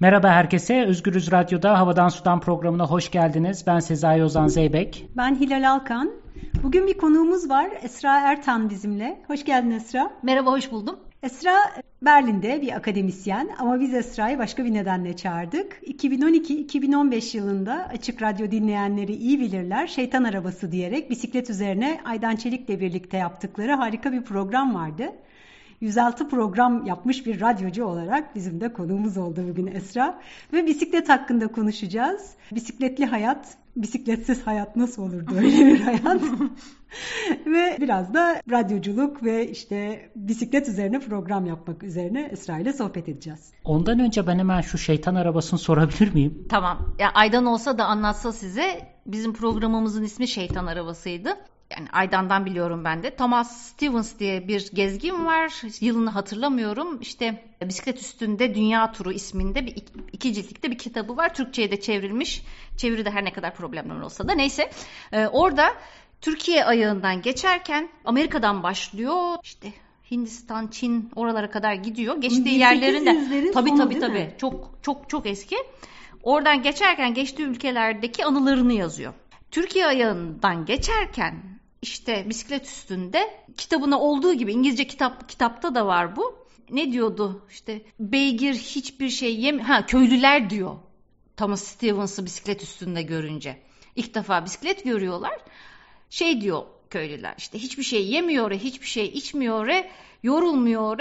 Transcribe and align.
Merhaba 0.00 0.28
herkese. 0.30 0.84
Özgürüz 0.84 1.32
Radyo'da 1.32 1.78
Havadan 1.78 2.08
Sudan 2.08 2.40
programına 2.40 2.86
hoş 2.86 3.10
geldiniz. 3.10 3.64
Ben 3.66 3.78
Sezai 3.78 4.24
Ozan 4.24 4.46
Zeybek. 4.46 5.06
Ben 5.16 5.34
Hilal 5.34 5.70
Alkan. 5.70 6.10
Bugün 6.62 6.86
bir 6.86 6.98
konuğumuz 6.98 7.50
var. 7.50 7.70
Esra 7.82 8.20
Ertan 8.20 8.70
bizimle. 8.70 9.20
Hoş 9.26 9.44
geldin 9.44 9.70
Esra. 9.70 10.10
Merhaba, 10.22 10.50
hoş 10.50 10.72
buldum. 10.72 10.98
Esra 11.22 11.54
Berlin'de 12.02 12.62
bir 12.62 12.76
akademisyen 12.76 13.48
ama 13.58 13.80
biz 13.80 13.94
Esra'yı 13.94 14.38
başka 14.38 14.64
bir 14.64 14.74
nedenle 14.74 15.16
çağırdık. 15.16 15.82
2012-2015 15.82 17.36
yılında 17.36 17.88
Açık 17.92 18.22
Radyo 18.22 18.50
dinleyenleri 18.50 19.14
iyi 19.14 19.40
bilirler. 19.40 19.86
Şeytan 19.86 20.24
Arabası 20.24 20.72
diyerek 20.72 21.10
bisiklet 21.10 21.50
üzerine 21.50 22.00
Aydan 22.04 22.36
Çelik'le 22.36 22.80
birlikte 22.80 23.16
yaptıkları 23.16 23.72
harika 23.72 24.12
bir 24.12 24.22
program 24.22 24.74
vardı. 24.74 25.12
106 25.80 26.28
program 26.28 26.86
yapmış 26.86 27.26
bir 27.26 27.40
radyocu 27.40 27.84
olarak 27.84 28.34
bizim 28.34 28.60
de 28.60 28.72
konuğumuz 28.72 29.16
oldu 29.16 29.44
bugün 29.48 29.66
Esra. 29.66 30.20
Ve 30.52 30.66
bisiklet 30.66 31.08
hakkında 31.08 31.48
konuşacağız. 31.48 32.30
Bisikletli 32.52 33.04
hayat, 33.04 33.56
bisikletsiz 33.76 34.46
hayat 34.46 34.76
nasıl 34.76 35.02
olurdu 35.02 35.34
öyle 35.36 35.66
bir 35.66 35.80
hayat? 35.80 36.22
ve 37.46 37.76
biraz 37.80 38.14
da 38.14 38.42
radyoculuk 38.50 39.22
ve 39.22 39.50
işte 39.50 40.10
bisiklet 40.16 40.68
üzerine 40.68 40.98
program 40.98 41.46
yapmak 41.46 41.82
üzerine 41.82 42.28
Esra 42.32 42.58
ile 42.58 42.72
sohbet 42.72 43.08
edeceğiz. 43.08 43.52
Ondan 43.64 43.98
önce 43.98 44.26
ben 44.26 44.38
hemen 44.38 44.60
şu 44.60 44.78
şeytan 44.78 45.14
arabasını 45.14 45.58
sorabilir 45.58 46.14
miyim? 46.14 46.46
Tamam. 46.48 46.94
Ya 46.98 47.10
Aydan 47.14 47.46
olsa 47.46 47.78
da 47.78 47.84
anlatsa 47.84 48.32
size 48.32 48.96
bizim 49.06 49.32
programımızın 49.32 50.04
ismi 50.04 50.28
Şeytan 50.28 50.66
Arabası'ydı 50.66 51.30
yani 51.70 51.88
Aydan'dan 51.92 52.46
biliyorum 52.46 52.84
ben 52.84 53.02
de. 53.02 53.16
Thomas 53.16 53.66
Stevens 53.66 54.18
diye 54.18 54.48
bir 54.48 54.70
gezgin 54.74 55.26
var. 55.26 55.62
Yılını 55.80 56.10
hatırlamıyorum. 56.10 57.00
İşte 57.00 57.44
bisiklet 57.62 57.98
üstünde 58.00 58.54
dünya 58.54 58.92
turu 58.92 59.12
isminde 59.12 59.66
bir 59.66 59.76
iki 60.12 60.34
ciltlikte 60.34 60.70
bir 60.70 60.78
kitabı 60.78 61.16
var. 61.16 61.34
Türkçe'ye 61.34 61.70
de 61.70 61.80
çevrilmiş. 61.80 62.42
Çeviri 62.76 63.04
de 63.04 63.10
her 63.10 63.24
ne 63.24 63.32
kadar 63.32 63.54
problemler 63.54 64.00
olsa 64.00 64.28
da 64.28 64.34
neyse. 64.34 64.70
Ee, 65.12 65.26
orada 65.26 65.74
Türkiye 66.20 66.64
ayağından 66.64 67.22
geçerken 67.22 67.88
Amerika'dan 68.04 68.62
başlıyor. 68.62 69.36
İşte 69.42 69.72
Hindistan, 70.10 70.68
Çin 70.68 71.10
oralara 71.16 71.50
kadar 71.50 71.74
gidiyor. 71.74 72.16
Geçtiği 72.20 72.58
yerlerinde 72.58 73.50
tabii 73.52 73.74
tabii 73.76 73.98
tabii. 73.98 74.12
Mi? 74.12 74.34
Çok 74.38 74.78
çok 74.82 75.10
çok 75.10 75.26
eski. 75.26 75.56
Oradan 76.22 76.62
geçerken 76.62 77.14
geçtiği 77.14 77.42
ülkelerdeki 77.42 78.24
anılarını 78.24 78.72
yazıyor. 78.72 79.14
Türkiye 79.50 79.86
ayağından 79.86 80.64
geçerken 80.64 81.55
işte 81.82 82.26
bisiklet 82.28 82.66
üstünde 82.66 83.44
kitabına 83.56 84.00
olduğu 84.00 84.34
gibi 84.34 84.52
İngilizce 84.52 84.86
kitap 84.86 85.28
kitapta 85.28 85.74
da 85.74 85.86
var 85.86 86.16
bu. 86.16 86.46
Ne 86.70 86.92
diyordu 86.92 87.46
işte 87.50 87.82
beygir 88.00 88.54
hiçbir 88.54 89.08
şey 89.08 89.40
yem 89.40 89.58
ha 89.58 89.86
köylüler 89.86 90.50
diyor. 90.50 90.76
Thomas 91.36 91.62
Stevens'ı 91.64 92.24
bisiklet 92.24 92.62
üstünde 92.62 93.02
görünce. 93.02 93.62
İlk 93.96 94.14
defa 94.14 94.44
bisiklet 94.44 94.84
görüyorlar. 94.84 95.38
Şey 96.10 96.40
diyor 96.40 96.62
köylüler 96.90 97.34
işte 97.38 97.58
hiçbir 97.58 97.82
şey 97.82 98.06
yemiyor, 98.06 98.50
hiçbir 98.50 98.86
şey 98.86 99.06
içmiyor, 99.06 99.68
yorulmuyor, 100.22 100.98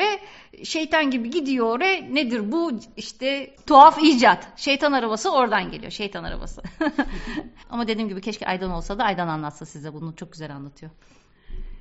şeytan 0.64 1.12
gibi 1.12 1.30
gidiyor. 1.30 1.80
Nedir 2.12 2.52
bu? 2.52 2.72
işte 2.98 3.56
tuhaf 3.68 4.04
icat. 4.04 4.48
Şeytan 4.56 4.92
arabası 4.92 5.32
oradan 5.32 5.72
geliyor. 5.72 5.92
Şeytan 5.92 6.24
arabası. 6.24 6.62
Ama 7.70 7.88
dediğim 7.88 8.10
gibi 8.10 8.22
keşke 8.22 8.48
Aydan 8.48 8.72
olsa 8.72 8.98
da 8.98 9.04
Aydan 9.04 9.28
anlatsa 9.28 9.66
size 9.66 9.94
bunu. 9.94 10.16
Çok 10.16 10.32
güzel 10.32 10.56
anlatıyor. 10.56 10.92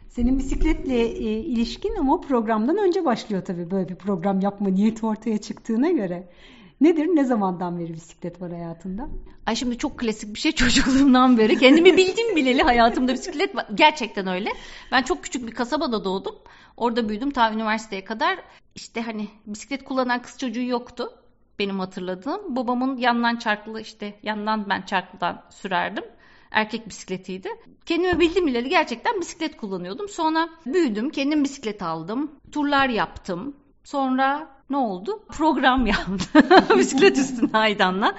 Senin 0.08 0.38
bisikletle 0.38 1.00
e, 1.00 1.40
ilişkin 1.40 1.94
ama 1.96 2.20
programdan 2.20 2.78
önce 2.78 3.04
başlıyor 3.04 3.44
tabii 3.44 3.70
böyle 3.70 3.88
bir 3.88 3.94
program 3.94 4.40
yapma 4.40 4.68
niyeti 4.68 5.06
ortaya 5.06 5.38
çıktığına 5.38 5.90
göre. 5.90 6.28
Nedir? 6.84 7.06
Ne 7.06 7.24
zamandan 7.24 7.78
beri 7.78 7.92
bisiklet 7.92 8.40
var 8.42 8.50
hayatında? 8.50 9.08
Ay 9.46 9.56
şimdi 9.56 9.78
çok 9.78 9.98
klasik 9.98 10.34
bir 10.34 10.40
şey 10.40 10.52
çocukluğumdan 10.62 11.38
beri. 11.38 11.58
Kendimi 11.58 11.96
bildim 11.96 12.36
bileli 12.36 12.62
hayatımda 12.62 13.12
bisiklet 13.12 13.56
var. 13.56 13.66
Gerçekten 13.74 14.26
öyle. 14.26 14.50
Ben 14.92 15.02
çok 15.02 15.24
küçük 15.24 15.46
bir 15.46 15.52
kasabada 15.52 16.04
doğdum. 16.04 16.34
Orada 16.76 17.08
büyüdüm 17.08 17.30
ta 17.30 17.52
üniversiteye 17.52 18.04
kadar. 18.04 18.38
İşte 18.74 19.02
hani 19.02 19.28
bisiklet 19.46 19.84
kullanan 19.84 20.22
kız 20.22 20.38
çocuğu 20.38 20.62
yoktu. 20.62 21.12
Benim 21.58 21.80
hatırladığım. 21.80 22.56
Babamın 22.56 22.96
yandan 22.96 23.36
çarklı 23.36 23.80
işte 23.80 24.14
yandan 24.22 24.68
ben 24.68 24.82
çarklıdan 24.82 25.42
sürerdim 25.50 26.04
erkek 26.50 26.88
bisikletiydi. 26.88 27.48
Kendimi 27.86 28.20
bildim 28.20 28.46
bileli 28.46 28.68
gerçekten 28.68 29.20
bisiklet 29.20 29.56
kullanıyordum. 29.56 30.08
Sonra 30.08 30.48
büyüdüm, 30.66 31.10
kendim 31.10 31.44
bisiklet 31.44 31.82
aldım, 31.82 32.32
turlar 32.52 32.88
yaptım. 32.88 33.56
Sonra 33.84 34.48
ne 34.70 34.76
oldu? 34.76 35.22
Program 35.28 35.86
yaptım 35.94 36.18
bisiklet 36.78 37.18
üstüne 37.18 37.58
Aydan'la. 37.58 38.14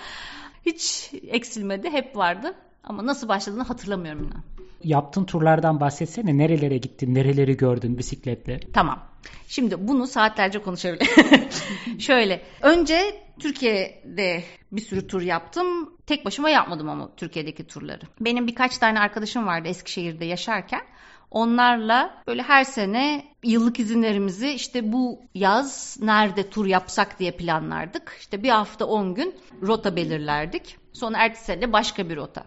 Hiç 0.66 1.12
eksilmedi, 1.28 1.90
hep 1.90 2.18
vardı. 2.18 2.56
Ama 2.84 3.06
nasıl 3.06 3.28
başladığını 3.28 3.64
hatırlamıyorum 3.64 4.24
inan. 4.24 4.44
Yaptığın 4.84 5.26
turlardan 5.26 5.80
bahsetsene. 5.80 6.38
Nerelere 6.38 6.78
gittin, 6.78 7.16
nereleri 7.16 7.58
gördün 7.58 7.98
bisikletle? 7.98 8.60
Tamam. 8.74 9.04
Şimdi 9.48 9.88
bunu 9.88 10.08
saatlerce 10.08 10.62
konuşabilirim. 10.62 11.08
Şöyle, 12.00 12.42
önce 12.62 13.22
Türkiye'de 13.40 14.44
bir 14.72 14.82
sürü 14.82 15.08
tur 15.08 15.22
yaptım. 15.22 15.94
Tek 16.08 16.26
başıma 16.26 16.50
yapmadım 16.50 16.90
ama 16.90 17.10
Türkiye'deki 17.18 17.68
turları. 17.68 18.02
Benim 18.20 18.48
birkaç 18.48 18.78
tane 18.78 19.00
arkadaşım 19.00 19.48
vardı 19.48 19.68
Eskişehir'de 19.68 20.26
yaşarken. 20.26 20.82
Onlarla 21.36 22.24
böyle 22.28 22.42
her 22.42 22.64
sene 22.64 23.26
yıllık 23.44 23.80
izinlerimizi 23.80 24.50
işte 24.50 24.92
bu 24.92 25.20
yaz 25.34 25.98
nerede 26.02 26.50
tur 26.50 26.66
yapsak 26.66 27.20
diye 27.20 27.32
planlardık. 27.32 28.18
İşte 28.20 28.44
bir 28.44 28.50
hafta 28.50 28.86
10 28.86 29.16
gün 29.16 29.36
rota 29.62 29.96
belirlerdik. 29.96 30.78
Sonra 30.94 31.18
ertesi 31.18 31.46
sene 31.46 31.74
başka 31.74 32.10
bir 32.10 32.16
rota. 32.16 32.46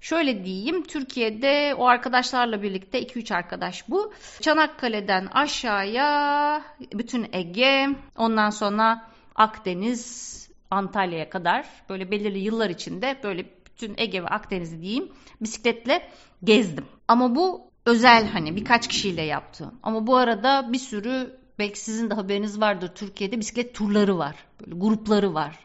Şöyle 0.00 0.44
diyeyim 0.44 0.82
Türkiye'de 0.84 1.74
o 1.78 1.86
arkadaşlarla 1.86 2.62
birlikte 2.62 3.02
2-3 3.02 3.34
arkadaş 3.34 3.88
bu. 3.88 4.12
Çanakkale'den 4.40 5.26
aşağıya 5.26 6.62
bütün 6.92 7.28
Ege 7.32 7.88
ondan 8.16 8.50
sonra 8.50 9.08
Akdeniz 9.34 10.48
Antalya'ya 10.70 11.30
kadar 11.30 11.66
böyle 11.88 12.10
belirli 12.10 12.38
yıllar 12.38 12.70
içinde 12.70 13.20
böyle 13.22 13.44
bütün 13.66 13.94
Ege 13.98 14.22
ve 14.22 14.26
Akdeniz'i 14.26 14.82
diyeyim 14.82 15.12
bisikletle 15.40 16.08
gezdim. 16.44 16.86
Ama 17.08 17.34
bu 17.34 17.67
özel 17.88 18.28
hani 18.28 18.56
birkaç 18.56 18.88
kişiyle 18.88 19.22
yaptı. 19.22 19.70
Ama 19.82 20.06
bu 20.06 20.16
arada 20.16 20.72
bir 20.72 20.78
sürü 20.78 21.38
belki 21.58 21.80
sizin 21.80 22.10
de 22.10 22.14
haberiniz 22.14 22.60
vardır 22.60 22.90
Türkiye'de 22.94 23.38
bisiklet 23.38 23.74
turları 23.74 24.18
var. 24.18 24.36
Böyle 24.60 24.80
grupları 24.80 25.34
var. 25.34 25.58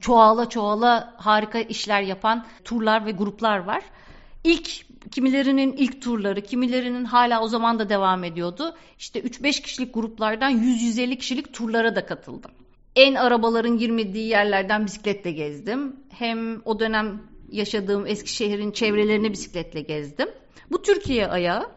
Çoğala 0.00 0.48
çoğala 0.48 1.14
harika 1.16 1.58
işler 1.58 2.02
yapan 2.02 2.46
turlar 2.64 3.06
ve 3.06 3.10
gruplar 3.10 3.58
var. 3.58 3.82
İlk 4.44 4.70
kimilerinin 5.10 5.72
ilk 5.72 6.02
turları, 6.02 6.40
kimilerinin 6.40 7.04
hala 7.04 7.42
o 7.42 7.48
zaman 7.48 7.78
da 7.78 7.88
devam 7.88 8.24
ediyordu. 8.24 8.76
İşte 8.98 9.20
3-5 9.20 9.62
kişilik 9.62 9.94
gruplardan 9.94 10.52
100-150 10.52 11.16
kişilik 11.16 11.54
turlara 11.54 11.96
da 11.96 12.06
katıldım. 12.06 12.50
En 12.96 13.14
arabaların 13.14 13.78
girmediği 13.78 14.28
yerlerden 14.28 14.86
bisikletle 14.86 15.32
gezdim. 15.32 15.96
Hem 16.10 16.62
o 16.64 16.80
dönem 16.80 17.22
yaşadığım 17.50 18.06
Eskişehir'in 18.06 18.70
çevrelerini 18.70 19.32
bisikletle 19.32 19.80
gezdim. 19.80 20.28
Bu 20.70 20.82
Türkiye 20.82 21.28
ayağı. 21.28 21.70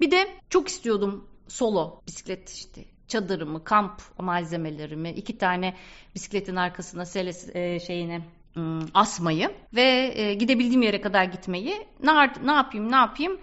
Bir 0.00 0.10
de 0.10 0.28
çok 0.50 0.68
istiyordum 0.68 1.28
solo 1.48 2.00
bisiklet 2.06 2.50
işte 2.50 2.84
çadırımı, 3.08 3.64
kamp 3.64 4.02
malzemelerimi, 4.18 5.10
iki 5.10 5.38
tane 5.38 5.76
bisikletin 6.14 6.56
arkasına 6.56 7.04
seles 7.04 7.56
e, 7.56 7.80
şeyine 7.80 8.22
ım, 8.56 8.88
asmayı 8.94 9.50
ve 9.74 10.12
e, 10.14 10.34
gidebildiğim 10.34 10.82
yere 10.82 11.00
kadar 11.00 11.24
gitmeyi. 11.24 11.86
Ne, 12.02 12.12
ne 12.44 12.52
yapayım, 12.52 12.92
ne 12.92 12.96
yapayım? 12.96 13.40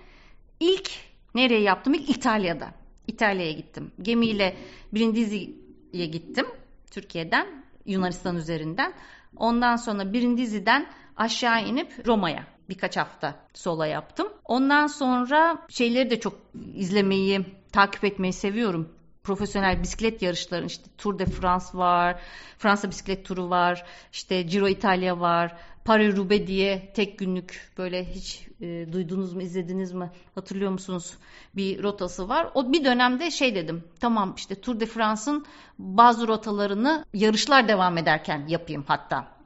İlk 0.60 0.92
nereye 1.36 1.62
yaptım? 1.62 1.94
İlk 1.94 2.10
İtalya'da. 2.10 2.74
İtalya'ya 3.08 3.52
gittim. 3.52 3.92
Gemiyle 4.02 4.58
Brindisi'ye 4.94 6.06
gittim. 6.06 6.46
Türkiye'den, 6.92 7.64
Yunanistan 7.86 8.36
üzerinden. 8.36 8.94
Ondan 9.36 9.76
sonra 9.76 10.14
Brindisi'den 10.14 10.88
aşağı 11.20 11.64
inip 11.64 12.08
Roma'ya 12.08 12.44
birkaç 12.70 12.98
hafta 12.98 13.36
sola 13.54 13.88
yaptım. 13.88 14.28
Ondan 14.46 14.88
sonra 14.88 15.66
şeyleri 15.70 16.10
de 16.10 16.20
çok 16.20 16.34
izlemeyi, 16.76 17.46
takip 17.72 18.04
etmeyi 18.04 18.34
seviyorum. 18.34 18.90
Profesyonel 19.24 19.82
bisiklet 19.84 20.22
yarışları 20.22 20.66
işte 20.66 20.84
Tour 20.98 21.20
de 21.20 21.26
France 21.26 21.66
var, 21.74 22.22
Fransa 22.58 22.90
bisiklet 22.90 23.26
turu 23.26 23.50
var, 23.50 23.86
işte 24.12 24.42
Giro 24.42 24.68
İtalya 24.68 25.20
var, 25.20 25.56
Paris 25.86 26.18
Roubaix 26.18 26.48
diye 26.48 26.94
tek 26.94 27.20
günlük 27.20 27.72
böyle 27.78 28.06
hiç 28.06 28.48
e, 28.62 28.94
duydunuz 28.94 29.34
mu, 29.34 29.42
izlediniz 29.42 29.92
mi, 29.94 30.12
hatırlıyor 30.36 30.72
musunuz? 30.72 31.14
Bir 31.56 31.84
rotası 31.84 32.30
var. 32.30 32.50
O 32.54 32.74
bir 32.74 32.86
dönemde 32.86 33.32
şey 33.32 33.56
dedim. 33.56 33.84
Tamam 34.00 34.34
işte 34.38 34.62
Tour 34.62 34.80
de 34.80 34.86
France'ın 34.86 35.46
bazı 35.80 36.28
rotalarını 36.28 37.06
yarışlar 37.14 37.68
devam 37.68 37.98
ederken 37.98 38.48
yapayım 38.48 38.84
hatta. 38.88 39.39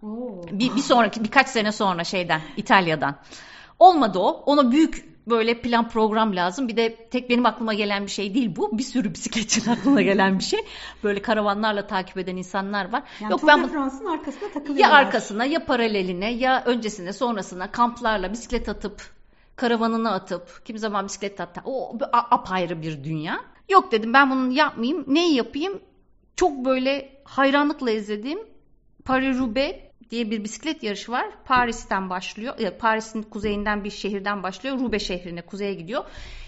Bir, 0.51 0.75
bir 0.75 0.81
sonraki 0.81 1.23
birkaç 1.23 1.47
sene 1.49 1.71
sonra 1.71 2.03
şeyden 2.03 2.41
İtalya'dan. 2.57 3.15
Olmadı 3.79 4.19
o. 4.19 4.43
Ona 4.45 4.71
büyük 4.71 5.13
böyle 5.27 5.61
plan 5.61 5.89
program 5.89 6.35
lazım. 6.35 6.67
Bir 6.67 6.77
de 6.77 6.95
tek 7.09 7.29
benim 7.29 7.45
aklıma 7.45 7.73
gelen 7.73 8.05
bir 8.05 8.11
şey 8.11 8.33
değil 8.33 8.55
bu. 8.55 8.77
Bir 8.77 8.83
sürü 8.83 9.13
bisikletçinin 9.13 9.65
aklına 9.75 10.01
gelen 10.01 10.39
bir 10.39 10.43
şey. 10.43 10.59
Böyle 11.03 11.21
karavanlarla 11.21 11.87
takip 11.87 12.17
eden 12.17 12.37
insanlar 12.37 12.91
var. 12.93 13.03
Yani 13.21 13.31
Yok 13.31 13.41
Tour 13.41 13.47
ben 13.47 13.67
France'ın 13.67 14.05
arkasında 14.05 14.45
ya 14.45 14.53
takılıyorlar. 14.53 14.99
arkasına 14.99 15.45
ya 15.45 15.65
paraleline 15.65 16.31
ya 16.33 16.63
öncesine 16.65 17.13
sonrasına 17.13 17.71
kamplarla 17.71 18.31
bisiklet 18.31 18.69
atıp 18.69 19.01
karavanını 19.55 20.11
atıp 20.11 20.65
kim 20.65 20.77
zaman 20.77 21.05
bisiklet 21.05 21.41
atta 21.41 21.61
o 21.65 21.97
apayrı 22.11 22.81
bir 22.81 23.03
dünya. 23.03 23.39
Yok 23.69 23.91
dedim 23.91 24.13
ben 24.13 24.31
bunu 24.31 24.51
yapmayayım. 24.51 25.05
Neyi 25.07 25.35
yapayım? 25.35 25.79
Çok 26.35 26.65
böyle 26.65 27.21
hayranlıkla 27.23 27.91
izlediğim 27.91 28.39
Paris-Roubaix 29.05 29.75
diye 30.13 30.31
bir 30.31 30.43
bisiklet 30.43 30.83
yarışı 30.83 31.11
var. 31.11 31.25
Paris'ten 31.45 32.09
başlıyor. 32.09 32.59
e, 32.59 32.77
Paris'in 32.77 33.21
kuzeyinden 33.21 33.83
bir 33.83 33.89
şehirden 33.89 34.43
başlıyor. 34.43 34.79
Roubaix 34.79 35.07
şehrine 35.07 35.41
kuzeye 35.41 35.73
gidiyor. 35.73 36.03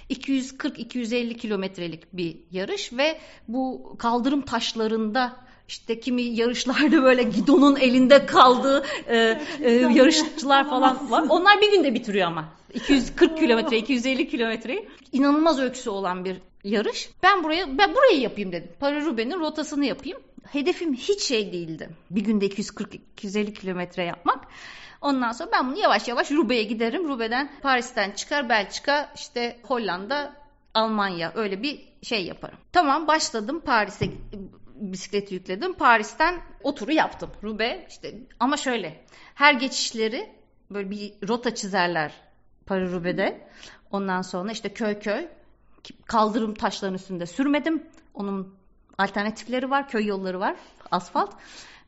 240-250 0.10 1.38
kilometrelik 1.38 2.14
bir 2.14 2.38
yarış 2.52 2.94
ve 2.94 3.18
bu 3.48 3.96
kaldırım 4.00 4.42
taşlarında 4.42 5.36
işte 5.68 6.00
kimi 6.00 6.22
yarışlarda 6.22 7.04
böyle 7.04 7.24
gidonun 7.24 7.76
elinde 7.76 8.26
kaldığı 8.26 8.86
e, 9.08 9.40
e, 9.62 9.72
yarışçılar 9.72 10.70
falan 10.70 11.12
var. 11.12 11.26
Onlar 11.30 11.62
bir 11.62 11.72
günde 11.72 11.94
bitiriyor 11.94 12.28
ama. 12.28 12.46
240 12.74 13.38
kilometre, 13.38 13.78
250 13.78 14.30
kilometreyi. 14.30 14.90
İnanılmaz 15.12 15.60
öyküsü 15.60 15.90
olan 15.90 16.26
bir 16.26 16.38
yarış. 16.64 17.10
Ben 17.24 17.44
buraya 17.44 17.78
ben 17.78 17.96
burayı 17.96 18.20
yapayım 18.20 18.52
dedim. 18.52 18.70
Paris-Roubaix'in 18.82 19.40
rotasını 19.40 19.86
yapayım. 19.86 20.18
Hedefim 20.52 20.94
hiç 20.94 21.22
şey 21.22 21.54
değildi. 21.54 21.90
Bir 22.12 22.22
günde 22.22 22.48
240-250 22.48 23.54
kilometre 23.54 24.04
yapmak. 24.04 24.48
Ondan 25.02 25.32
sonra 25.32 25.52
ben 25.52 25.68
bunu 25.68 25.80
yavaş 25.80 26.08
yavaş 26.08 26.32
Roubaix'e 26.32 26.64
giderim. 26.64 27.08
Roubaix'ten 27.08 27.50
Paris'ten 27.62 28.12
çıkar 28.12 28.50
Belçika, 28.50 29.12
işte 29.16 29.60
Hollanda, 29.64 30.36
Almanya 30.74 31.32
öyle 31.36 31.64
bir 31.64 31.80
şey 32.02 32.26
yaparım. 32.26 32.58
Tamam 32.72 33.08
başladım 33.08 33.62
Paris'e 33.66 34.10
bisikleti 34.76 35.34
yükledim. 35.34 35.74
Paris'ten 35.74 36.42
o 36.64 36.76
turu 36.76 36.92
yaptım. 36.92 37.30
Roubaix 37.44 37.80
işte 37.90 38.16
ama 38.40 38.58
şöyle 38.58 39.06
her 39.36 39.54
geçişleri 39.54 40.30
böyle 40.72 40.90
bir 40.92 41.14
rota 41.28 41.56
çizerler 41.56 42.12
Paris-Roubaix'de. 42.68 43.48
Ondan 43.92 44.22
sonra 44.22 44.52
işte 44.52 44.74
köy 44.74 45.00
köy 45.00 45.28
kaldırım 46.06 46.54
taşların 46.54 46.96
üstünde 46.96 47.26
sürmedim. 47.26 47.84
Onun 48.14 48.56
alternatifleri 48.98 49.70
var, 49.70 49.90
köy 49.90 50.06
yolları 50.06 50.40
var, 50.40 50.56
asfalt. 50.92 51.34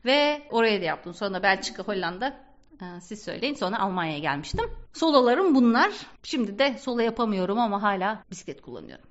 Ve 0.04 0.42
oraya 0.50 0.80
da 0.80 0.84
yaptım. 0.84 1.14
Sonra 1.14 1.42
Belçika, 1.42 1.82
Hollanda 1.82 2.36
e, 2.82 3.00
siz 3.00 3.22
söyleyin. 3.22 3.54
Sonra 3.54 3.80
Almanya'ya 3.80 4.18
gelmiştim. 4.18 4.64
Sololarım 4.92 5.54
bunlar. 5.54 5.92
Şimdi 6.22 6.58
de 6.58 6.78
solo 6.80 7.00
yapamıyorum 7.00 7.58
ama 7.58 7.82
hala 7.82 8.22
bisiklet 8.30 8.62
kullanıyorum. 8.62 9.04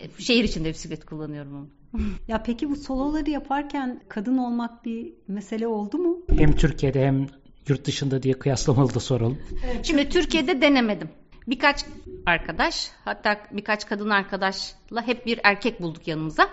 E, 0.00 0.22
Şehir 0.22 0.44
içinde 0.44 0.68
bisiklet 0.68 1.06
kullanıyorum 1.06 1.56
ama. 1.56 1.66
Ya 2.28 2.42
peki 2.42 2.70
bu 2.70 2.76
soloları 2.76 3.30
yaparken 3.30 4.00
kadın 4.08 4.38
olmak 4.38 4.84
bir 4.84 5.12
mesele 5.28 5.66
oldu 5.66 5.98
mu? 5.98 6.18
Hem 6.38 6.56
Türkiye'de 6.56 7.06
hem 7.06 7.26
yurt 7.68 7.84
dışında 7.84 8.22
diye 8.22 8.34
kıyaslamalı 8.34 8.94
da 8.94 9.00
soralım. 9.00 9.38
Şimdi 9.82 10.08
Türkiye'de 10.08 10.60
denemedim. 10.60 11.10
Birkaç 11.46 11.84
arkadaş, 12.26 12.90
hatta 13.04 13.36
birkaç 13.50 13.86
kadın 13.86 14.10
arkadaşla 14.10 15.06
hep 15.06 15.26
bir 15.26 15.40
erkek 15.44 15.82
bulduk 15.82 16.08
yanımıza. 16.08 16.48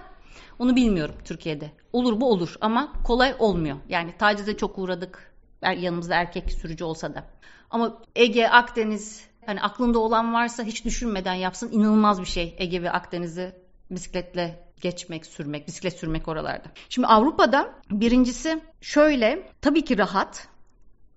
Onu 0.60 0.76
bilmiyorum 0.76 1.16
Türkiye'de. 1.26 1.72
Olur 1.94 2.14
mu 2.14 2.26
olur 2.26 2.56
ama 2.62 2.94
kolay 3.04 3.36
olmuyor. 3.40 3.78
Yani 3.90 4.14
tacize 4.18 4.58
çok 4.58 4.78
uğradık. 4.78 5.32
Er- 5.62 5.78
Yanımızda 5.78 6.16
erkek 6.16 6.52
sürücü 6.52 6.84
olsa 6.84 7.16
da. 7.16 7.24
Ama 7.70 7.98
Ege, 8.16 8.48
Akdeniz 8.48 9.28
hani 9.46 9.62
aklında 9.62 10.00
olan 10.00 10.34
varsa 10.34 10.64
hiç 10.64 10.86
düşünmeden 10.86 11.34
yapsın. 11.34 11.72
İnanılmaz 11.72 12.22
bir 12.22 12.26
şey 12.26 12.56
Ege 12.58 12.84
ve 12.84 12.92
Akdeniz'i 12.92 13.56
bisikletle 13.92 14.68
geçmek, 14.82 15.26
sürmek, 15.26 15.68
bisiklet 15.68 15.94
sürmek 15.94 16.28
oralarda. 16.28 16.68
Şimdi 16.90 17.08
Avrupa'da 17.08 17.74
birincisi 17.92 18.62
şöyle 18.82 19.50
tabii 19.62 19.86
ki 19.86 19.98
rahat. 19.98 20.48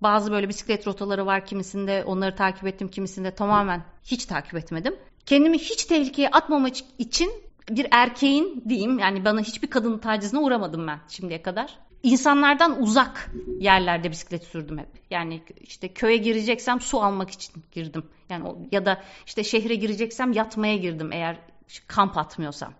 Bazı 0.01 0.31
böyle 0.31 0.49
bisiklet 0.49 0.87
rotaları 0.87 1.25
var 1.25 1.45
kimisinde 1.45 2.03
onları 2.03 2.35
takip 2.35 2.67
ettim 2.67 2.87
kimisinde 2.87 3.35
tamamen 3.35 3.83
hiç 4.03 4.25
takip 4.25 4.55
etmedim. 4.55 4.95
Kendimi 5.25 5.57
hiç 5.59 5.85
tehlikeye 5.85 6.29
atmamak 6.29 6.75
için 6.97 7.31
bir 7.69 7.87
erkeğin 7.91 8.63
diyeyim 8.69 8.99
yani 8.99 9.25
bana 9.25 9.41
hiçbir 9.41 9.67
kadının 9.67 9.97
tacizine 9.97 10.39
uğramadım 10.39 10.87
ben 10.87 10.99
şimdiye 11.07 11.41
kadar. 11.41 11.77
İnsanlardan 12.03 12.81
uzak 12.81 13.31
yerlerde 13.59 14.11
bisiklet 14.11 14.43
sürdüm 14.43 14.77
hep. 14.77 14.87
Yani 15.09 15.41
işte 15.61 15.93
köye 15.93 16.17
gireceksem 16.17 16.81
su 16.81 17.01
almak 17.01 17.29
için 17.29 17.63
girdim. 17.71 18.03
Yani 18.29 18.49
ya 18.71 18.85
da 18.85 19.01
işte 19.25 19.43
şehre 19.43 19.75
gireceksem 19.75 20.31
yatmaya 20.31 20.77
girdim 20.77 21.11
eğer 21.11 21.39
kamp 21.87 22.17
atmıyorsam. 22.17 22.73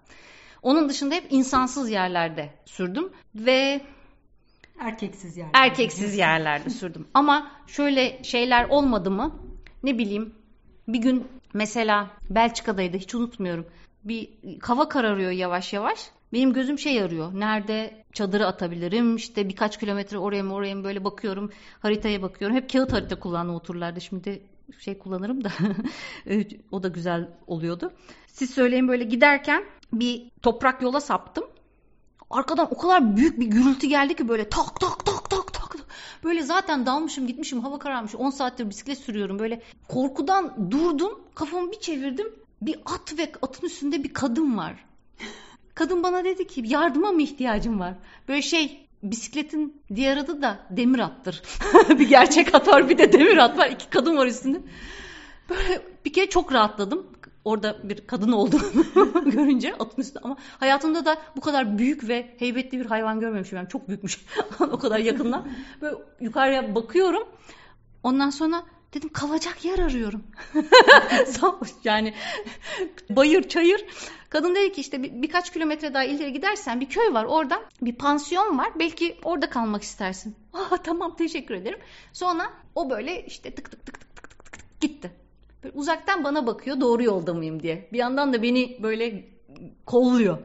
Onun 0.62 0.90
dışında 0.90 1.16
hep 1.16 1.28
insansız 1.30 1.90
yerlerde 1.90 2.50
sürdüm 2.66 3.12
ve 3.36 3.82
Erkeksiz 4.80 5.38
yani. 5.38 5.50
erkeksiz 5.54 6.18
yerlerde 6.18 6.70
sürdüm. 6.70 7.08
Ama 7.14 7.52
şöyle 7.68 8.24
şeyler 8.24 8.70
olmadı 8.70 9.12
mı? 9.12 9.36
Ne 9.84 9.98
bileyim 9.98 10.36
bir 10.88 11.00
gün 11.00 11.28
mesela 11.54 12.10
Belçika'daydı 12.30 12.98
hiç 12.98 13.16
unutmuyorum. 13.16 13.66
Bir 14.04 14.30
hava 14.62 14.90
kararıyor 14.90 15.32
yavaş 15.32 15.74
yavaş. 15.74 16.12
Benim 16.34 16.54
gözüm 16.54 16.80
şey 16.80 17.02
arıyor. 17.02 17.32
Nerede 17.34 18.04
çadırı 18.14 18.48
atabilirim? 18.48 19.16
İşte 19.16 19.50
birkaç 19.50 19.80
kilometre 19.80 20.18
oraya 20.18 20.44
mı 20.44 20.54
oraya 20.54 20.76
mı 20.76 20.84
böyle 20.84 21.04
bakıyorum. 21.04 21.52
Haritaya 21.80 22.22
bakıyorum. 22.22 22.58
Hep 22.58 22.70
kağıt 22.74 22.94
harita 22.94 23.20
kullandım 23.20 23.56
o. 23.56 24.00
Şimdi 24.00 24.42
şey 24.80 24.98
kullanırım 24.98 25.44
da 25.44 25.52
o 26.72 26.84
da 26.84 26.88
güzel 26.88 27.30
oluyordu. 27.48 27.94
Siz 28.28 28.50
söyleyin 28.50 28.88
böyle 28.88 29.04
giderken 29.04 29.64
bir 29.94 30.32
toprak 30.42 30.82
yola 30.82 31.02
saptım. 31.02 31.44
Arkadan 32.30 32.68
o 32.72 32.78
kadar 32.78 33.18
büyük 33.18 33.40
bir 33.40 33.46
gürültü 33.46 33.88
geldi 33.88 34.16
ki 34.16 34.28
böyle 34.28 34.50
tak 34.50 34.80
tak 34.80 35.06
tak 35.06 35.30
tak 35.30 35.54
tak. 35.54 35.62
Böyle 36.24 36.42
zaten 36.42 36.86
dalmışım 36.86 37.28
gitmişim 37.28 37.60
hava 37.60 37.80
kararmış 37.80 38.16
10 38.16 38.30
saattir 38.30 38.70
bisiklet 38.70 38.98
sürüyorum. 38.98 39.40
Böyle 39.40 39.62
korkudan 39.88 40.72
durdum 40.72 41.20
kafamı 41.36 41.72
bir 41.72 41.80
çevirdim. 41.80 42.28
Bir 42.62 42.80
at 42.86 43.18
ve 43.18 43.32
atın 43.42 43.68
üstünde 43.68 44.04
bir 44.04 44.14
kadın 44.14 44.58
var. 44.58 44.86
Kadın 45.76 46.04
bana 46.04 46.24
dedi 46.24 46.48
ki 46.48 46.64
yardıma 46.66 47.12
mı 47.12 47.22
ihtiyacım 47.22 47.80
var? 47.80 47.94
Böyle 48.28 48.42
şey 48.42 48.88
bisikletin 49.04 49.82
diğer 49.96 50.18
adı 50.18 50.42
da 50.42 50.60
demir 50.70 51.00
attır. 51.00 51.42
bir 51.90 52.10
gerçek 52.10 52.56
at 52.56 52.68
var 52.68 52.90
bir 52.90 52.98
de 52.98 53.14
demir 53.14 53.38
at 53.38 53.58
var. 53.58 53.70
İki 53.70 53.90
kadın 53.90 54.18
var 54.18 54.28
üstünde. 54.28 54.62
Böyle 55.50 55.82
bir 56.06 56.14
kere 56.14 56.30
çok 56.30 56.54
rahatladım. 56.54 57.08
Orada 57.46 57.78
bir 57.84 58.08
kadın 58.08 58.32
olduğunu 58.32 58.86
görünce 59.32 59.74
atın 59.74 60.02
üstünde 60.02 60.20
ama 60.24 60.38
hayatımda 60.60 61.06
da 61.06 61.18
bu 61.36 61.42
kadar 61.42 61.78
büyük 61.78 62.08
ve 62.08 62.36
heybetli 62.40 62.80
bir 62.80 62.86
hayvan 62.86 63.20
görmemişim. 63.20 63.58
Yani 63.58 63.70
çok 63.70 63.88
büyükmüş 63.88 64.26
o 64.60 64.80
kadar 64.80 65.00
yakından. 65.00 65.48
Böyle 65.82 65.96
yukarıya 66.20 66.76
bakıyorum. 66.76 67.24
Ondan 68.04 68.30
sonra 68.30 68.64
dedim 68.94 69.10
kalacak 69.10 69.66
yer 69.66 69.80
arıyorum. 69.80 70.24
Yani 71.84 72.14
bayır 73.10 73.50
çayır. 73.50 73.86
Kadın 74.30 74.56
dedi 74.56 74.72
ki 74.72 74.82
işte 74.82 75.04
bir, 75.04 75.22
birkaç 75.22 75.54
kilometre 75.54 75.94
daha 75.94 76.04
ileri 76.04 76.34
gidersen 76.34 76.82
bir 76.82 76.90
köy 76.90 77.14
var 77.14 77.26
orada 77.26 77.62
bir 77.82 77.96
pansiyon 77.96 78.58
var 78.58 78.70
belki 78.80 79.18
orada 79.24 79.50
kalmak 79.50 79.84
istersin. 79.84 80.36
Aa, 80.54 80.78
tamam 80.78 81.16
teşekkür 81.16 81.56
ederim. 81.56 81.80
Sonra 82.14 82.54
o 82.76 82.90
böyle 82.90 83.26
işte 83.26 83.56
tık 83.56 83.72
tık 83.72 83.86
tık 83.86 84.00
tık 84.00 84.16
tık 84.16 84.34
tık 84.34 84.54
tık 84.54 84.82
gitti. 84.82 85.12
Böyle 85.64 85.78
uzaktan 85.78 86.24
bana 86.24 86.48
bakıyor 86.48 86.82
doğru 86.82 87.04
yolda 87.04 87.34
mıyım 87.34 87.64
diye. 87.64 87.90
Bir 87.94 87.98
yandan 87.98 88.34
da 88.34 88.44
beni 88.44 88.78
böyle 88.84 89.26
kolluyor. 89.86 90.38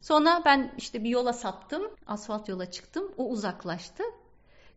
Sonra 0.00 0.42
ben 0.44 0.74
işte 0.78 1.04
bir 1.04 1.08
yola 1.08 1.32
saptım. 1.32 1.82
Asfalt 2.06 2.48
yola 2.48 2.70
çıktım. 2.70 3.12
O 3.16 3.28
uzaklaştı. 3.28 4.02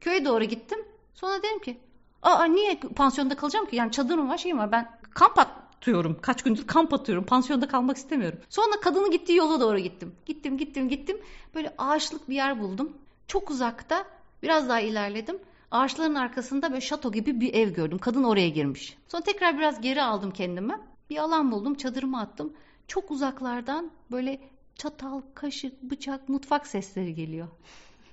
Köye 0.02 0.26
doğru 0.26 0.44
gittim. 0.44 0.86
Sonra 1.14 1.44
dedim 1.44 1.60
ki 1.60 1.78
Aa 2.28 2.46
niye 2.46 2.80
pansiyonda 2.80 3.36
kalacağım 3.36 3.66
ki? 3.66 3.76
Yani 3.76 3.92
çadırım 3.92 4.30
var 4.30 4.38
şeyim 4.38 4.58
var. 4.58 4.72
Ben 4.72 4.90
kamp 5.10 5.40
atıyorum. 5.40 6.18
Kaç 6.22 6.44
gündür 6.44 6.68
kamp 6.68 6.94
atıyorum. 6.94 7.26
Pansiyonda 7.26 7.68
kalmak 7.68 7.98
istemiyorum. 7.98 8.40
Sonra 8.50 8.80
kadının 8.82 9.12
gittiği 9.12 9.36
yola 9.36 9.62
doğru 9.62 9.80
gittim. 9.80 10.16
Gittim 10.26 10.58
gittim 10.58 10.90
gittim. 10.90 11.18
Böyle 11.56 11.74
ağaçlık 11.78 12.30
bir 12.30 12.36
yer 12.36 12.62
buldum. 12.62 12.98
Çok 13.28 13.52
uzakta 13.52 14.06
biraz 14.44 14.70
daha 14.70 14.80
ilerledim. 14.80 15.40
Ağaçların 15.72 16.16
arkasında 16.16 16.70
böyle 16.70 16.82
şato 16.82 17.12
gibi 17.12 17.42
bir 17.42 17.54
ev 17.54 17.70
gördüm. 17.70 17.98
Kadın 17.98 18.24
oraya 18.24 18.50
girmiş. 18.50 18.98
Sonra 19.08 19.24
tekrar 19.24 19.58
biraz 19.58 19.82
geri 19.82 20.04
aldım 20.04 20.32
kendimi. 20.32 20.80
Bir 21.10 21.18
alan 21.18 21.52
buldum. 21.52 21.76
Çadırımı 21.76 22.20
attım. 22.20 22.54
Çok 22.88 23.12
uzaklardan 23.12 23.92
böyle 24.12 24.40
çatal, 24.76 25.22
kaşık, 25.34 25.84
bıçak, 25.84 26.30
mutfak 26.30 26.68
sesleri 26.68 27.16
geliyor. 27.16 27.48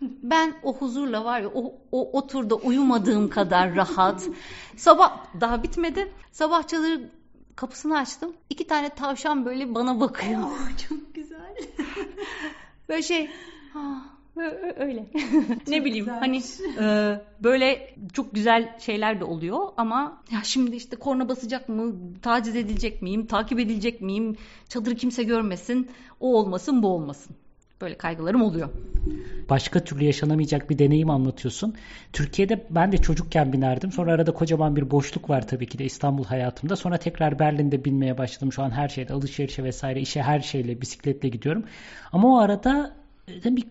Ben 0.01 0.55
o 0.63 0.75
huzurla 0.75 1.25
var 1.25 1.41
ya 1.41 1.49
o, 1.55 1.75
o 1.93 2.19
oturda 2.19 2.55
uyumadığım 2.55 3.31
kadar 3.31 3.77
rahat. 3.77 4.29
Sabah 4.77 5.25
daha 5.41 5.63
bitmedi. 5.63 6.13
Sabah 6.33 6.67
çadır 6.69 7.01
kapısını 7.57 7.99
açtım. 7.99 8.33
İki 8.51 8.67
tane 8.67 8.89
tavşan 8.89 9.45
böyle 9.45 9.75
bana 9.75 10.01
bakıyor. 10.01 10.41
Çok 10.89 11.15
güzel. 11.15 11.57
Böyle 12.89 13.03
şey 13.03 13.31
"Ah, 13.75 14.15
Öyle. 14.77 15.07
ne 15.69 15.85
bileyim 15.85 16.07
hani 16.09 16.43
e, 16.81 17.17
böyle 17.43 17.95
çok 18.13 18.35
güzel 18.35 18.79
şeyler 18.81 19.21
de 19.21 19.25
oluyor 19.25 19.69
ama 19.77 20.23
ya 20.33 20.41
şimdi 20.43 20.77
işte 20.77 20.97
korna 20.97 21.29
basacak 21.29 21.69
mı, 21.69 21.95
taciz 22.23 22.57
edilecek 22.57 23.03
miyim, 23.03 23.27
takip 23.27 23.59
edilecek 23.59 24.01
miyim, 24.01 24.37
çadırı 24.69 24.95
kimse 24.95 25.23
görmesin, 25.23 25.91
o 26.21 26.37
olmasın 26.39 26.83
bu 26.83 26.89
olmasın. 26.89 27.37
Böyle 27.81 27.99
kaygılarım 27.99 28.43
oluyor. 28.43 28.69
Başka 29.49 29.85
türlü 29.85 30.04
yaşanamayacak 30.04 30.71
bir 30.71 30.78
deneyim 30.78 31.11
anlatıyorsun. 31.11 31.75
Türkiye'de 32.12 32.66
ben 32.71 32.93
de 32.93 32.99
çocukken 32.99 33.52
binerdim. 33.52 33.93
Sonra 33.93 34.12
arada 34.12 34.33
kocaman 34.33 34.76
bir 34.76 34.90
boşluk 34.90 35.31
var 35.31 35.49
tabii 35.49 35.66
ki 35.66 35.78
de 35.78 35.85
İstanbul 35.85 36.25
hayatımda. 36.25 36.76
Sonra 36.76 36.97
tekrar 36.97 37.38
Berlin'de 37.38 37.85
binmeye 37.85 38.19
başladım. 38.19 38.52
Şu 38.52 38.62
an 38.62 38.71
her 38.71 38.88
şeyde 38.88 39.12
alışverişe 39.12 39.64
vesaire 39.64 40.00
işe 40.00 40.23
her 40.23 40.40
şeyle 40.40 40.81
bisikletle 40.81 41.28
gidiyorum. 41.28 41.64
Ama 42.12 42.35
o 42.35 42.38
arada 42.38 42.97
e, 43.45 43.57
bir 43.57 43.64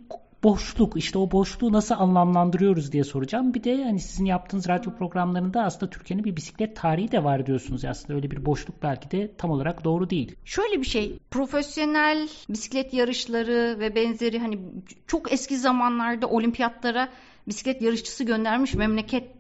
boşluk 0.43 0.97
işte 0.97 1.17
o 1.17 1.31
boşluğu 1.31 1.73
nasıl 1.73 1.95
anlamlandırıyoruz 1.95 2.91
diye 2.91 3.03
soracağım. 3.03 3.53
Bir 3.53 3.63
de 3.63 3.83
hani 3.83 3.99
sizin 3.99 4.25
yaptığınız 4.25 4.67
radyo 4.67 4.95
programlarında 4.95 5.63
aslında 5.63 5.89
Türkiye'nin 5.89 6.23
bir 6.23 6.35
bisiklet 6.35 6.75
tarihi 6.75 7.11
de 7.11 7.23
var 7.23 7.45
diyorsunuz. 7.45 7.85
Aslında 7.85 8.13
öyle 8.13 8.31
bir 8.31 8.45
boşluk 8.45 8.83
belki 8.83 9.11
de 9.11 9.31
tam 9.37 9.51
olarak 9.51 9.83
doğru 9.83 10.09
değil. 10.09 10.35
Şöyle 10.45 10.79
bir 10.81 10.85
şey 10.85 11.19
profesyonel 11.31 12.29
bisiklet 12.49 12.93
yarışları 12.93 13.79
ve 13.79 13.95
benzeri 13.95 14.39
hani 14.39 14.59
çok 15.07 15.33
eski 15.33 15.57
zamanlarda 15.57 16.27
olimpiyatlara 16.27 17.09
bisiklet 17.47 17.81
yarışçısı 17.81 18.23
göndermiş 18.23 18.73
memleket 18.73 19.31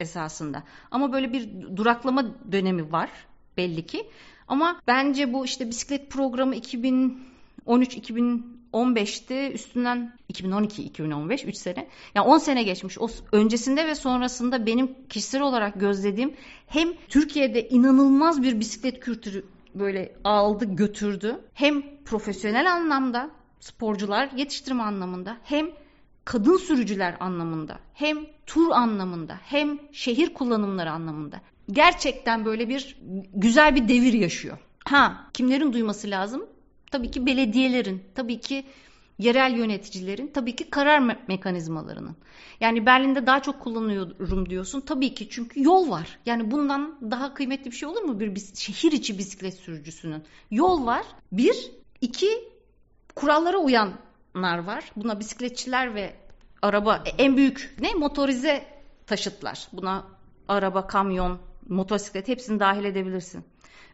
esasında. 0.00 0.62
Ama 0.90 1.12
böyle 1.12 1.32
bir 1.32 1.48
duraklama 1.76 2.24
dönemi 2.52 2.92
var 2.92 3.10
belli 3.56 3.86
ki. 3.86 4.06
Ama 4.48 4.80
bence 4.86 5.32
bu 5.32 5.44
işte 5.44 5.68
bisiklet 5.68 6.10
programı 6.10 6.54
2013 6.54 7.96
2000 8.72 8.92
2015'ti 8.94 9.52
üstünden 9.52 10.12
2012-2015 10.32 11.46
3 11.46 11.56
sene. 11.56 11.88
Yani 12.14 12.26
10 12.26 12.38
sene 12.38 12.62
geçmiş. 12.62 12.98
O 12.98 13.08
öncesinde 13.32 13.86
ve 13.86 13.94
sonrasında 13.94 14.66
benim 14.66 15.08
kişisel 15.08 15.42
olarak 15.42 15.80
gözlediğim 15.80 16.34
hem 16.66 16.88
Türkiye'de 17.08 17.68
inanılmaz 17.68 18.42
bir 18.42 18.60
bisiklet 18.60 19.00
kültürü 19.00 19.44
böyle 19.74 20.14
aldı 20.24 20.64
götürdü. 20.64 21.40
Hem 21.54 21.82
profesyonel 22.04 22.72
anlamda 22.72 23.30
sporcular 23.60 24.30
yetiştirme 24.36 24.82
anlamında 24.82 25.36
hem 25.44 25.66
kadın 26.24 26.56
sürücüler 26.56 27.16
anlamında 27.20 27.78
hem 27.94 28.18
tur 28.46 28.70
anlamında 28.70 29.38
hem 29.42 29.78
şehir 29.92 30.34
kullanımları 30.34 30.90
anlamında 30.90 31.40
gerçekten 31.70 32.44
böyle 32.44 32.68
bir 32.68 32.98
güzel 33.34 33.74
bir 33.74 33.88
devir 33.88 34.12
yaşıyor. 34.12 34.58
Ha 34.84 35.30
kimlerin 35.34 35.72
duyması 35.72 36.10
lazım? 36.10 36.46
Tabii 36.92 37.10
ki 37.10 37.26
belediyelerin, 37.26 38.02
tabii 38.14 38.40
ki 38.40 38.64
yerel 39.18 39.54
yöneticilerin, 39.56 40.30
tabii 40.34 40.56
ki 40.56 40.70
karar 40.70 40.98
me- 40.98 41.18
mekanizmalarının. 41.28 42.16
Yani 42.60 42.86
Berlin'de 42.86 43.26
daha 43.26 43.42
çok 43.42 43.60
kullanıyorum 43.60 44.50
diyorsun. 44.50 44.80
Tabii 44.80 45.14
ki 45.14 45.28
çünkü 45.30 45.62
yol 45.62 45.90
var. 45.90 46.18
Yani 46.26 46.50
bundan 46.50 47.10
daha 47.10 47.34
kıymetli 47.34 47.70
bir 47.70 47.76
şey 47.76 47.88
olur 47.88 48.02
mu 48.02 48.20
bir 48.20 48.42
şehir 48.54 48.92
içi 48.92 49.18
bisiklet 49.18 49.54
sürücüsünün? 49.54 50.22
Yol 50.50 50.86
var. 50.86 51.06
Bir, 51.32 51.70
iki 52.00 52.28
kurallara 53.16 53.58
uyanlar 53.58 54.58
var. 54.58 54.92
Buna 54.96 55.20
bisikletçiler 55.20 55.94
ve 55.94 56.14
araba 56.62 57.04
en 57.18 57.36
büyük 57.36 57.76
ne 57.80 57.94
motorize 57.94 58.64
taşıtlar. 59.06 59.68
Buna 59.72 60.04
araba, 60.48 60.86
kamyon, 60.86 61.38
motosiklet 61.68 62.28
hepsini 62.28 62.60
dahil 62.60 62.84
edebilirsin. 62.84 63.44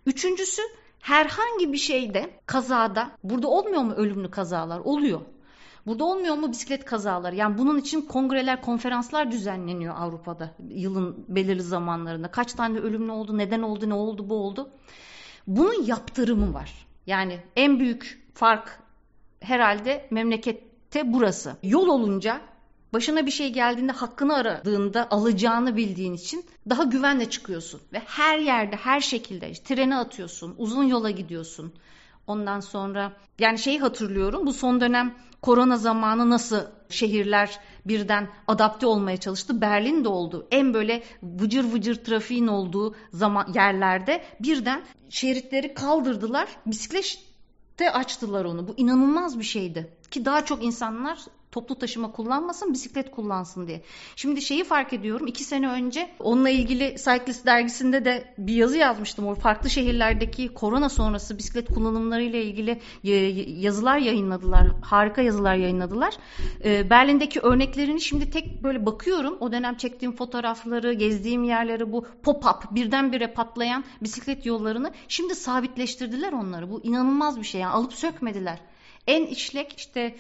Üçüncüsü 0.07 0.63
herhangi 1.01 1.73
bir 1.73 1.79
şeyde 1.79 2.31
kazada 2.47 3.11
burada 3.25 3.49
olmuyor 3.49 3.83
mu 3.83 3.93
ölümlü 3.93 4.31
kazalar? 4.31 4.79
Oluyor. 4.79 5.21
Burada 5.87 6.05
olmuyor 6.05 6.35
mu 6.35 6.51
bisiklet 6.51 6.85
kazaları? 6.85 7.37
Yani 7.37 7.59
bunun 7.59 7.79
için 7.79 8.01
kongreler, 8.01 8.63
konferanslar 8.63 9.31
düzenleniyor 9.31 9.95
Avrupa'da 9.99 10.55
yılın 10.69 11.25
belirli 11.29 11.63
zamanlarında. 11.63 12.31
Kaç 12.31 12.53
tane 12.53 12.79
ölümlü 12.79 13.11
oldu, 13.11 13.39
neden 13.39 13.63
oldu, 13.63 13.89
ne 13.89 13.95
oldu, 13.95 14.31
bu 14.31 14.35
oldu. 14.35 14.71
Bunun 15.47 15.83
yaptırımı 15.83 16.55
var. 16.55 16.87
Yani 17.07 17.41
en 17.57 17.79
büyük 17.79 18.29
fark 18.35 18.81
herhalde 19.41 20.09
memlekette 20.11 21.13
burası. 21.13 21.57
Yol 21.63 21.89
olunca 21.89 22.41
başına 22.93 23.27
bir 23.27 23.31
şey 23.31 23.53
geldiğinde 23.53 23.93
hakkını 23.93 24.35
aradığında 24.35 25.11
alacağını 25.11 25.77
bildiğin 25.77 26.15
için 26.15 26.45
daha 26.69 26.85
güvenle 26.85 27.31
çıkıyorsun. 27.31 27.81
Ve 27.93 28.03
her 28.07 28.39
yerde 28.39 28.77
her 28.77 29.01
şekilde 29.01 29.51
işte, 29.51 29.75
trene 29.75 29.97
atıyorsun, 29.97 30.55
uzun 30.59 30.85
yola 30.85 31.11
gidiyorsun. 31.11 31.73
Ondan 32.27 32.61
sonra 32.61 33.13
yani 33.39 33.59
şeyi 33.59 33.81
hatırlıyorum 33.81 34.47
bu 34.47 34.53
son 34.53 34.81
dönem 34.81 35.15
korona 35.43 35.77
zamanı 35.77 36.31
nasıl 36.31 36.61
şehirler 36.89 37.61
birden 37.87 38.29
adapte 38.47 38.87
olmaya 38.87 39.17
çalıştı. 39.17 39.61
Berlin'de 39.61 40.09
oldu. 40.09 40.47
En 40.51 40.75
böyle 40.75 41.03
vıcır 41.23 41.73
vıcır 41.73 42.05
trafiğin 42.05 42.47
olduğu 42.47 42.95
zaman 43.13 43.53
yerlerde 43.55 44.25
birden 44.41 44.85
şeritleri 45.09 45.75
kaldırdılar. 45.75 46.49
Bisiklete 46.67 47.93
açtılar 47.93 48.45
onu. 48.45 48.69
Bu 48.69 48.75
inanılmaz 48.77 49.39
bir 49.39 49.45
şeydi. 49.45 49.93
Ki 50.11 50.25
daha 50.25 50.45
çok 50.45 50.65
insanlar 50.65 51.19
toplu 51.53 51.75
taşıma 51.75 52.13
kullanmasın 52.13 52.73
bisiklet 52.73 53.11
kullansın 53.11 53.67
diye. 53.67 53.83
Şimdi 54.17 54.43
şeyi 54.43 54.65
fark 54.65 54.93
ediyorum 54.93 55.27
iki 55.27 55.45
sene 55.45 55.69
önce 55.69 56.11
onunla 56.19 56.51
ilgili 56.51 56.97
Cyclist 56.97 57.47
dergisinde 57.47 58.05
de 58.05 58.35
bir 58.39 58.55
yazı 58.55 58.79
yazmıştım. 58.79 59.27
O 59.27 59.35
farklı 59.35 59.71
şehirlerdeki 59.71 60.49
korona 60.49 60.89
sonrası 60.89 61.39
bisiklet 61.39 61.69
kullanımları 61.75 62.23
ile 62.23 62.45
ilgili 62.45 62.81
yazılar 63.61 63.99
yayınladılar. 63.99 64.67
Harika 64.83 65.23
yazılar 65.23 65.55
yayınladılar. 65.55 66.15
Ee, 66.65 66.91
Berlin'deki 66.91 67.41
örneklerini 67.41 68.01
şimdi 68.01 68.31
tek 68.31 68.63
böyle 68.63 68.87
bakıyorum. 68.87 69.37
O 69.41 69.53
dönem 69.53 69.77
çektiğim 69.77 70.17
fotoğrafları, 70.17 70.93
gezdiğim 70.93 71.45
yerleri 71.45 71.93
bu 71.93 72.07
pop-up 72.25 72.75
birdenbire 72.75 73.33
patlayan 73.33 73.85
bisiklet 74.03 74.47
yollarını 74.47 74.93
şimdi 75.09 75.35
sabitleştirdiler 75.35 76.33
onları. 76.33 76.71
Bu 76.71 76.81
inanılmaz 76.83 77.41
bir 77.41 77.45
şey. 77.45 77.61
Yani 77.61 77.73
alıp 77.73 77.93
sökmediler. 77.93 78.59
En 79.07 79.27
işlek 79.27 79.75
işte 79.79 80.15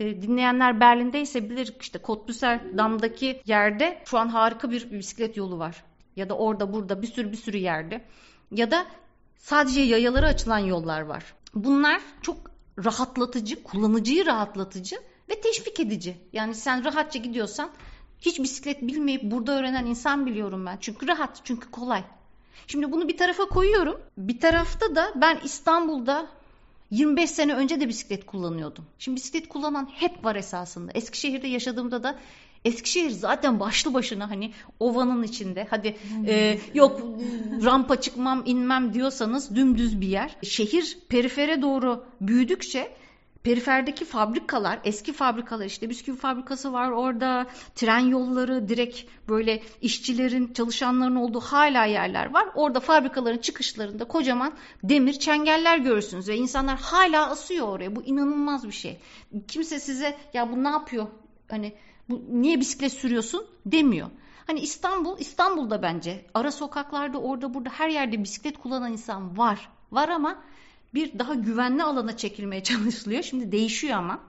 e, 0.00 0.22
dinleyenler 0.22 0.80
Berlin'deyse 0.80 1.50
bilir 1.50 1.74
işte 1.80 1.98
Kotbüser 1.98 2.78
Dam'daki 2.78 3.42
yerde 3.46 4.02
şu 4.04 4.18
an 4.18 4.28
harika 4.28 4.70
bir 4.70 4.90
bisiklet 4.90 5.36
yolu 5.36 5.58
var. 5.58 5.84
Ya 6.16 6.28
da 6.28 6.36
orada 6.36 6.72
burada 6.72 7.02
bir 7.02 7.06
sürü 7.06 7.32
bir 7.32 7.36
sürü 7.36 7.56
yerde. 7.56 8.04
Ya 8.50 8.70
da 8.70 8.86
sadece 9.38 9.80
yayalara 9.80 10.26
açılan 10.26 10.58
yollar 10.58 11.00
var. 11.00 11.34
Bunlar 11.54 12.00
çok 12.22 12.36
rahatlatıcı, 12.84 13.62
kullanıcıyı 13.62 14.26
rahatlatıcı 14.26 14.96
ve 15.30 15.40
teşvik 15.40 15.80
edici. 15.80 16.16
Yani 16.32 16.54
sen 16.54 16.84
rahatça 16.84 17.18
gidiyorsan 17.18 17.70
hiç 18.20 18.38
bisiklet 18.40 18.82
bilmeyip 18.82 19.22
burada 19.22 19.58
öğrenen 19.58 19.86
insan 19.86 20.26
biliyorum 20.26 20.66
ben. 20.66 20.76
Çünkü 20.80 21.08
rahat, 21.08 21.40
çünkü 21.44 21.70
kolay. 21.70 22.04
Şimdi 22.66 22.92
bunu 22.92 23.08
bir 23.08 23.16
tarafa 23.16 23.44
koyuyorum. 23.44 24.00
Bir 24.18 24.40
tarafta 24.40 24.96
da 24.96 25.12
ben 25.16 25.38
İstanbul'da 25.44 26.28
25 26.90 27.30
sene 27.30 27.54
önce 27.54 27.80
de 27.80 27.88
bisiklet 27.88 28.26
kullanıyordum. 28.26 28.84
Şimdi 28.98 29.16
bisiklet 29.16 29.48
kullanan 29.48 29.88
hep 29.92 30.24
var 30.24 30.36
esasında. 30.36 30.92
Eskişehir'de 30.94 31.46
yaşadığımda 31.46 32.02
da 32.02 32.18
Eskişehir 32.64 33.10
zaten 33.10 33.60
başlı 33.60 33.94
başına 33.94 34.30
hani 34.30 34.52
ovanın 34.80 35.22
içinde. 35.22 35.66
Hadi 35.70 35.96
e, 36.26 36.58
yok 36.74 37.00
rampa 37.64 38.00
çıkmam 38.00 38.42
inmem 38.46 38.94
diyorsanız 38.94 39.56
dümdüz 39.56 40.00
bir 40.00 40.06
yer. 40.06 40.36
Şehir 40.42 40.98
perifere 41.08 41.62
doğru 41.62 42.04
büyüdükçe 42.20 42.92
periferdeki 43.44 44.04
fabrikalar, 44.04 44.80
eski 44.84 45.12
fabrikalar 45.12 45.64
işte 45.64 45.90
bisküvi 45.90 46.16
fabrikası 46.16 46.72
var 46.72 46.90
orada, 46.90 47.46
tren 47.74 47.98
yolları, 47.98 48.68
direkt 48.68 49.00
böyle 49.28 49.62
işçilerin, 49.80 50.52
çalışanların 50.52 51.16
olduğu 51.16 51.40
hala 51.40 51.84
yerler 51.84 52.30
var. 52.30 52.48
Orada 52.54 52.80
fabrikaların 52.80 53.38
çıkışlarında 53.38 54.04
kocaman 54.04 54.54
demir 54.82 55.12
çengeller 55.12 55.78
görürsünüz 55.78 56.28
ve 56.28 56.36
insanlar 56.36 56.78
hala 56.78 57.30
asıyor 57.30 57.68
oraya. 57.68 57.96
Bu 57.96 58.02
inanılmaz 58.02 58.66
bir 58.66 58.72
şey. 58.72 59.00
Kimse 59.48 59.80
size 59.80 60.16
ya 60.34 60.52
bu 60.52 60.64
ne 60.64 60.68
yapıyor? 60.68 61.06
Hani 61.50 61.72
bu 62.08 62.22
niye 62.28 62.60
bisiklet 62.60 62.92
sürüyorsun 62.92 63.46
demiyor. 63.66 64.10
Hani 64.46 64.60
İstanbul, 64.60 65.18
İstanbul'da 65.18 65.82
bence 65.82 66.24
ara 66.34 66.50
sokaklarda 66.52 67.18
orada 67.18 67.54
burada 67.54 67.70
her 67.70 67.88
yerde 67.88 68.22
bisiklet 68.22 68.58
kullanan 68.58 68.92
insan 68.92 69.38
var. 69.38 69.68
Var 69.92 70.08
ama 70.08 70.44
bir 70.94 71.18
daha 71.18 71.34
güvenli 71.34 71.82
alana 71.82 72.16
çekilmeye 72.16 72.62
çalışılıyor. 72.62 73.22
Şimdi 73.22 73.52
değişiyor 73.52 73.98
ama 73.98 74.20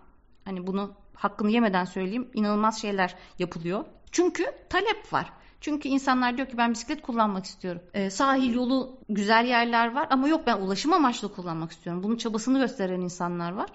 hani 0.46 0.68
bunu 0.68 0.92
hakkını 1.16 1.52
yemeden 1.52 1.86
söyleyeyim 1.86 2.28
inanılmaz 2.34 2.82
şeyler 2.82 3.16
yapılıyor. 3.40 3.86
Çünkü 4.12 4.46
talep 4.70 5.14
var. 5.14 5.34
Çünkü 5.62 5.88
insanlar 5.90 6.38
diyor 6.38 6.48
ki 6.48 6.58
ben 6.58 6.72
bisiklet 6.72 7.02
kullanmak 7.02 7.46
istiyorum. 7.46 7.82
Ee, 7.94 8.10
sahil 8.10 8.54
yolu 8.54 8.98
güzel 9.10 9.46
yerler 9.46 9.94
var 9.94 10.08
ama 10.10 10.28
yok 10.28 10.48
ben 10.48 10.58
ulaşım 10.58 10.94
amaçlı 10.94 11.34
kullanmak 11.34 11.72
istiyorum. 11.72 12.04
Bunun 12.04 12.16
çabasını 12.16 12.60
gösteren 12.60 13.02
insanlar 13.02 13.52
var. 13.52 13.70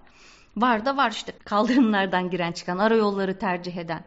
Var 0.57 0.85
da 0.85 0.97
var 0.97 1.11
işte 1.11 1.33
kaldırımlardan 1.45 2.31
giren 2.31 2.53
çıkan 2.53 2.79
ara 2.79 2.97
yolları 2.97 3.39
tercih 3.39 3.77
eden. 3.77 4.05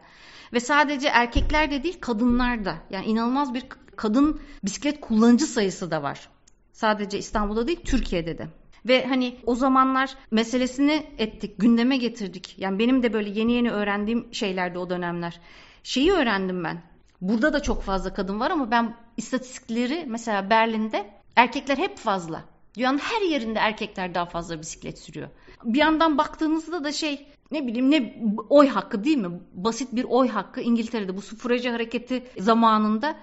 Ve 0.52 0.60
sadece 0.60 1.08
erkekler 1.08 1.70
de 1.70 1.82
değil 1.82 2.00
kadınlar 2.00 2.64
da. 2.64 2.76
Yani 2.90 3.06
inanılmaz 3.06 3.54
bir 3.54 3.66
kadın 3.96 4.40
bisiklet 4.64 5.00
kullanıcı 5.00 5.46
sayısı 5.46 5.90
da 5.90 6.02
var. 6.02 6.28
Sadece 6.72 7.18
İstanbul'da 7.18 7.66
değil 7.66 7.80
Türkiye'de 7.84 8.38
de. 8.38 8.48
Ve 8.86 9.06
hani 9.06 9.36
o 9.46 9.54
zamanlar 9.54 10.16
meselesini 10.30 11.06
ettik, 11.18 11.54
gündeme 11.58 11.96
getirdik. 11.96 12.54
Yani 12.58 12.78
benim 12.78 13.02
de 13.02 13.12
böyle 13.12 13.30
yeni 13.30 13.52
yeni 13.52 13.70
öğrendiğim 13.70 14.34
şeylerdi 14.34 14.78
o 14.78 14.90
dönemler. 14.90 15.40
Şeyi 15.82 16.12
öğrendim 16.12 16.64
ben. 16.64 16.82
Burada 17.20 17.52
da 17.52 17.62
çok 17.62 17.82
fazla 17.82 18.14
kadın 18.14 18.40
var 18.40 18.50
ama 18.50 18.70
ben 18.70 18.96
istatistikleri 19.16 20.04
mesela 20.08 20.50
Berlin'de 20.50 21.10
erkekler 21.36 21.78
hep 21.78 21.98
fazla. 21.98 22.44
Dünyanın 22.76 22.98
her 22.98 23.20
yerinde 23.20 23.58
erkekler 23.58 24.14
daha 24.14 24.26
fazla 24.26 24.60
bisiklet 24.60 24.98
sürüyor. 24.98 25.28
Bir 25.64 25.78
yandan 25.78 26.18
baktığınızda 26.18 26.84
da 26.84 26.92
şey 26.92 27.26
ne 27.50 27.66
bileyim 27.66 27.90
ne 27.90 28.22
oy 28.50 28.68
hakkı 28.68 29.04
değil 29.04 29.16
mi? 29.16 29.40
Basit 29.52 29.92
bir 29.92 30.04
oy 30.04 30.28
hakkı 30.28 30.60
İngiltere'de 30.60 31.16
bu 31.16 31.22
sufracı 31.22 31.70
hareketi 31.70 32.24
zamanında 32.38 33.16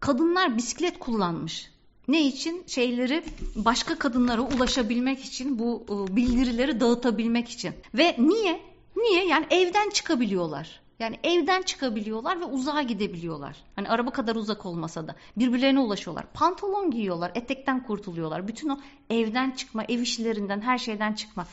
kadınlar 0.00 0.56
bisiklet 0.56 0.98
kullanmış. 0.98 1.70
Ne 2.08 2.26
için? 2.26 2.64
Şeyleri 2.66 3.24
başka 3.56 3.98
kadınlara 3.98 4.40
ulaşabilmek 4.40 5.24
için 5.24 5.58
bu 5.58 5.84
e, 5.88 6.16
bildirileri 6.16 6.80
dağıtabilmek 6.80 7.48
için. 7.48 7.74
Ve 7.94 8.16
niye? 8.18 8.60
Niye? 8.96 9.26
Yani 9.26 9.46
evden 9.50 9.90
çıkabiliyorlar. 9.90 10.80
Yani 10.98 11.18
evden 11.22 11.62
çıkabiliyorlar 11.62 12.40
ve 12.40 12.44
uzağa 12.44 12.82
gidebiliyorlar. 12.82 13.56
Hani 13.76 13.88
araba 13.88 14.10
kadar 14.10 14.36
uzak 14.36 14.66
olmasa 14.66 15.08
da 15.08 15.14
birbirlerine 15.36 15.80
ulaşıyorlar. 15.80 16.26
Pantolon 16.34 16.90
giyiyorlar, 16.90 17.32
etekten 17.34 17.82
kurtuluyorlar. 17.82 18.48
Bütün 18.48 18.68
o 18.68 18.78
evden 19.10 19.50
çıkma, 19.50 19.84
ev 19.88 20.00
işlerinden, 20.00 20.60
her 20.60 20.78
şeyden 20.78 21.12
çıkma. 21.12 21.46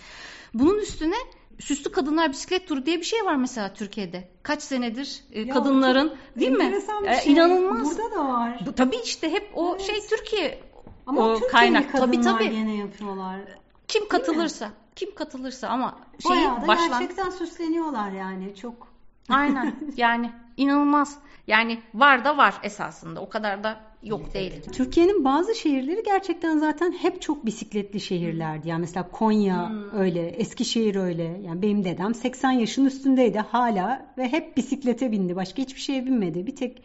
Bunun 0.54 0.80
üstüne 0.80 1.16
Süslü 1.60 1.92
Kadınlar 1.92 2.32
Bisiklet 2.32 2.68
Turu 2.68 2.86
diye 2.86 2.98
bir 3.00 3.04
şey 3.06 3.26
var 3.26 3.36
mesela 3.36 3.74
Türkiye'de. 3.74 4.30
Kaç 4.44 4.62
senedir 4.64 5.24
e, 5.32 5.42
Ya 5.42 5.54
kadınların 5.54 6.16
değil 6.40 6.52
mi? 6.52 6.74
bir 7.04 7.08
E, 7.08 7.20
şey. 7.22 7.34
İnanılmaz. 7.34 7.98
Burada 7.98 8.16
da 8.16 8.28
var. 8.28 8.60
Bu, 8.66 8.74
tabii 8.76 8.98
işte 9.04 9.32
hep 9.32 9.52
o 9.56 9.70
Evet. 9.72 9.82
şey 9.82 10.02
Türkiye 10.08 10.64
Ama 11.08 11.22
o 11.22 11.34
Türkiye'li 11.34 11.52
kaynak. 11.52 11.92
Tabii 11.92 12.22
tabii. 12.22 12.50
gene 12.50 12.76
yapıyorlar. 12.76 13.40
Kim 13.88 14.08
katılırsa, 14.08 14.70
kim 14.96 15.16
katılırsa 15.16 15.68
ama 15.68 16.00
da 16.30 16.68
başlan 16.68 17.00
gerçekten 17.00 17.30
süsleniyorlar 17.30 18.12
yani 18.12 18.56
çok. 18.56 18.88
Aynen. 19.30 19.76
Yani 19.98 20.32
inanılmaz. 20.58 21.18
Yani 21.48 21.82
var 21.94 22.26
da 22.26 22.38
var 22.38 22.60
esasında. 22.64 23.22
O 23.22 23.30
kadar 23.30 23.64
da 23.64 23.82
yok 24.06 24.34
değil. 24.34 24.52
Türkiye'nin 24.72 25.26
bazı 25.26 25.56
şehirleri 25.56 26.04
gerçekten 26.06 26.58
zaten 26.58 26.92
hep 26.92 27.22
çok 27.22 27.46
bisikletli 27.46 28.00
şehirlerdi. 28.00 28.70
Yani 28.70 28.82
mesela 28.82 29.08
Konya 29.12 29.70
Hmm. 29.70 30.00
öyle, 30.00 30.28
Eskişehir 30.28 30.96
öyle. 30.96 31.42
Yani 31.46 31.62
benim 31.62 31.84
dedem 31.84 32.14
80 32.16 32.52
yaşın 32.52 32.86
üstündeydi 32.86 33.40
hala 33.40 34.06
ve 34.18 34.28
hep 34.32 34.58
bisiklete 34.58 35.12
bindi. 35.12 35.36
Başka 35.36 35.62
hiçbir 35.62 35.82
şeye 35.82 36.06
binmedi. 36.06 36.48
Bir 36.48 36.56
tek 36.56 36.84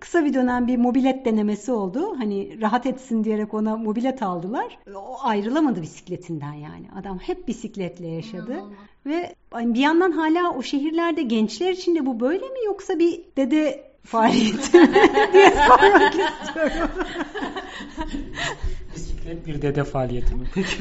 kısa 0.00 0.24
bir 0.24 0.34
dönem 0.34 0.66
bir 0.66 0.76
mobilet 0.76 1.24
denemesi 1.24 1.72
oldu. 1.72 2.14
Hani 2.18 2.60
rahat 2.60 2.86
etsin 2.86 3.24
diyerek 3.24 3.54
ona 3.54 3.76
mobilet 3.76 4.22
aldılar. 4.22 4.78
O 4.94 5.16
ayrılamadı 5.22 5.82
bisikletinden 5.82 6.52
yani. 6.52 6.86
Adam 7.00 7.18
hep 7.18 7.48
bisikletle 7.48 8.06
yaşadı. 8.06 8.52
İnanılmaz. 8.52 8.78
Ve 9.06 9.34
hani 9.50 9.74
bir 9.74 9.80
yandan 9.80 10.12
hala 10.12 10.54
o 10.56 10.62
şehirlerde 10.62 11.22
gençler 11.22 11.70
için 11.72 11.94
de 11.94 12.06
bu 12.06 12.20
böyle 12.20 12.44
mi 12.44 12.58
yoksa 12.66 12.98
bir 12.98 13.20
dede 13.36 13.91
faaliyeti 14.04 14.78
mi 14.78 14.94
diye 15.32 15.50
sormak 15.50 16.14
istiyorum. 16.14 16.90
Bisiklet 18.96 19.46
bir 19.46 19.62
dede 19.62 19.84
faaliyeti 19.84 20.34
mi? 20.34 20.46
Peki. 20.54 20.76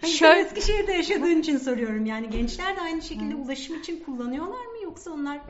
Hani 0.00 0.12
Şöyle- 0.12 0.44
sen 0.44 0.46
Eskişehir'de 0.46 0.92
yaşadığın 0.92 1.40
için 1.40 1.58
soruyorum. 1.58 2.06
Yani 2.06 2.30
gençler 2.30 2.76
de 2.76 2.80
aynı 2.80 3.02
şekilde 3.02 3.34
ulaşım 3.34 3.78
için 3.80 4.04
kullanıyorlar 4.04 4.66
mı 4.66 4.82
yoksa 4.84 5.10
onlar 5.10 5.40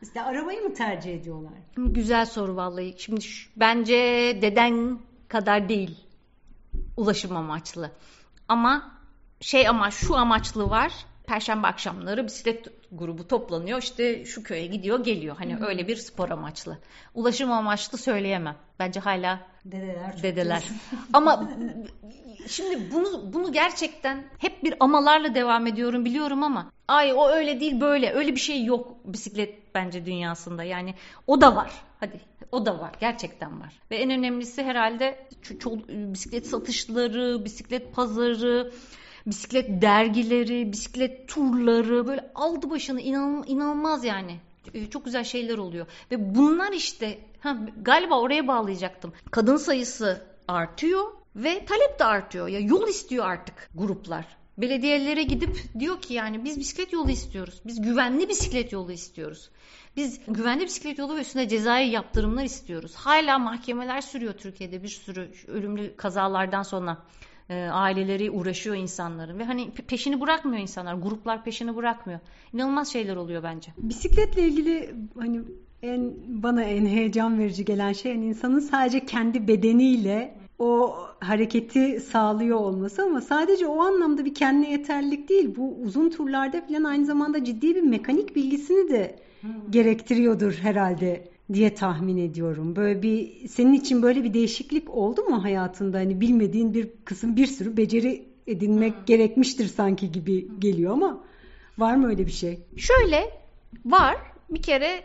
mesela 0.00 0.26
arabayı 0.26 0.60
mı 0.62 0.74
tercih 0.74 1.14
ediyorlar? 1.14 1.52
Güzel 1.76 2.26
soru 2.26 2.56
vallahi. 2.56 2.94
Şimdi 2.98 3.22
şu- 3.22 3.50
bence 3.56 3.94
deden 4.42 4.98
kadar 5.28 5.68
değil 5.68 5.96
ulaşım 6.96 7.36
amaçlı. 7.36 7.90
Ama 8.48 8.92
şey 9.40 9.68
ama 9.68 9.90
şu 9.90 10.16
amaçlı 10.16 10.70
var. 10.70 10.92
Perşembe 11.26 11.66
akşamları 11.66 12.26
bisiklet 12.26 12.66
grubu 12.92 13.28
toplanıyor. 13.28 13.78
İşte 13.82 14.24
şu 14.24 14.42
köye 14.42 14.66
gidiyor, 14.66 15.04
geliyor. 15.04 15.36
Hani 15.36 15.56
öyle 15.66 15.88
bir 15.88 15.96
spor 15.96 16.30
amaçlı. 16.30 16.78
Ulaşım 17.14 17.52
amaçlı 17.52 17.98
söyleyemem. 17.98 18.56
Bence 18.78 19.00
hala 19.00 19.40
Dedeler. 19.64 20.22
dedeler. 20.22 20.64
Ama 21.12 21.50
şimdi 22.48 22.92
bunu 22.92 23.32
bunu 23.32 23.52
gerçekten 23.52 24.24
hep 24.38 24.64
bir 24.64 24.74
amalarla 24.80 25.34
devam 25.34 25.66
ediyorum 25.66 26.04
biliyorum 26.04 26.42
ama 26.42 26.70
ay 26.88 27.12
o 27.12 27.28
öyle 27.28 27.60
değil 27.60 27.80
böyle 27.80 28.12
öyle 28.12 28.34
bir 28.34 28.40
şey 28.40 28.64
yok 28.64 28.96
bisiklet 29.04 29.74
bence 29.74 30.06
dünyasında. 30.06 30.64
Yani 30.64 30.94
o 31.26 31.40
da 31.40 31.56
var. 31.56 31.72
Hadi 32.00 32.20
o 32.52 32.66
da 32.66 32.78
var. 32.78 32.92
Gerçekten 33.00 33.60
var. 33.60 33.80
Ve 33.90 33.96
en 33.96 34.10
önemlisi 34.10 34.62
herhalde 34.62 35.26
şu 35.42 35.54
çol- 35.58 36.12
bisiklet 36.12 36.46
satışları, 36.46 37.44
bisiklet 37.44 37.94
pazarı, 37.94 38.72
bisiklet 39.26 39.82
dergileri, 39.82 40.72
bisiklet 40.72 41.28
turları 41.28 42.06
böyle 42.06 42.30
aldı 42.34 42.70
başını 42.70 43.00
inan, 43.00 43.44
inanılmaz 43.46 44.04
yani. 44.04 44.36
Ee, 44.74 44.90
Çok 44.90 45.04
güzel 45.04 45.24
şeyler 45.24 45.58
oluyor. 45.58 45.86
Ve 46.10 46.34
bunlar 46.34 46.72
işte 46.72 47.18
ha, 47.40 47.56
galiba 47.82 48.20
oraya 48.20 48.48
bağlayacaktım. 48.48 49.12
Kadın 49.30 49.56
sayısı 49.56 50.22
artıyor 50.48 51.04
ve 51.36 51.64
talep 51.64 51.98
de 51.98 52.04
artıyor. 52.04 52.48
Ya 52.48 52.58
yol 52.58 52.88
istiyor 52.88 53.24
artık 53.24 53.68
gruplar. 53.74 54.26
Belediyelere 54.58 55.22
gidip 55.22 55.56
diyor 55.78 56.00
ki 56.00 56.14
yani 56.14 56.44
biz 56.44 56.58
bisiklet 56.58 56.92
yolu 56.92 57.10
istiyoruz. 57.10 57.60
Biz 57.66 57.82
güvenli 57.82 58.28
bisiklet 58.28 58.72
yolu 58.72 58.92
istiyoruz. 58.92 59.50
Biz 59.96 60.20
güvenli 60.26 60.64
bisiklet 60.64 60.98
yolu 60.98 61.16
ve 61.16 61.20
üstüne 61.20 61.48
cezai 61.48 61.88
yaptırımlar 61.88 62.44
istiyoruz. 62.44 62.94
Hala 62.94 63.38
mahkemeler 63.38 64.00
sürüyor 64.00 64.32
Türkiye'de 64.32 64.82
bir 64.82 64.88
sürü 64.88 65.30
ölümlü 65.48 65.96
kazalardan 65.96 66.62
sonra 66.62 66.98
e, 67.48 67.54
aileleri 67.64 68.30
uğraşıyor 68.30 68.76
insanların 68.76 69.38
ve 69.38 69.44
hani 69.44 69.62
pe- 69.62 69.82
peşini 69.82 70.20
bırakmıyor 70.20 70.62
insanlar. 70.62 70.94
Gruplar 70.94 71.44
peşini 71.44 71.76
bırakmıyor. 71.76 72.20
İnanılmaz 72.52 72.92
şeyler 72.92 73.16
oluyor 73.16 73.42
bence. 73.42 73.72
Bisikletle 73.78 74.42
ilgili 74.42 74.94
hani 75.18 75.40
en 75.82 76.12
bana 76.26 76.62
en 76.62 76.86
heyecan 76.86 77.38
verici 77.38 77.64
gelen 77.64 77.92
şey 77.92 78.12
yani 78.12 78.26
insanın 78.26 78.60
sadece 78.60 79.06
kendi 79.06 79.48
bedeniyle 79.48 80.34
o 80.58 80.96
hareketi 81.20 82.00
sağlıyor 82.00 82.58
olması 82.58 83.02
ama 83.02 83.20
sadece 83.20 83.66
o 83.66 83.80
anlamda 83.82 84.24
bir 84.24 84.34
kendine 84.34 84.70
yeterlilik 84.70 85.28
değil. 85.28 85.56
Bu 85.56 85.76
uzun 85.82 86.10
turlarda 86.10 86.60
falan 86.60 86.84
aynı 86.84 87.04
zamanda 87.06 87.44
ciddi 87.44 87.74
bir 87.74 87.82
mekanik 87.82 88.36
bilgisini 88.36 88.90
de 88.90 89.16
gerektiriyordur 89.70 90.52
herhalde 90.52 91.31
diye 91.54 91.74
tahmin 91.74 92.16
ediyorum. 92.16 92.76
Böyle 92.76 93.02
bir 93.02 93.48
senin 93.48 93.72
için 93.72 94.02
böyle 94.02 94.24
bir 94.24 94.34
değişiklik 94.34 94.90
oldu 94.90 95.22
mu 95.22 95.44
hayatında? 95.44 95.98
Hani 95.98 96.20
bilmediğin 96.20 96.74
bir 96.74 96.90
kısım 97.04 97.36
bir 97.36 97.46
sürü 97.46 97.76
beceri 97.76 98.24
edinmek 98.46 99.06
gerekmiştir 99.06 99.66
sanki 99.66 100.12
gibi 100.12 100.60
geliyor 100.60 100.92
ama 100.92 101.24
var 101.78 101.96
mı 101.96 102.08
öyle 102.08 102.26
bir 102.26 102.32
şey? 102.32 102.60
Şöyle 102.76 103.30
var 103.84 104.16
bir 104.50 104.62
kere 104.62 105.04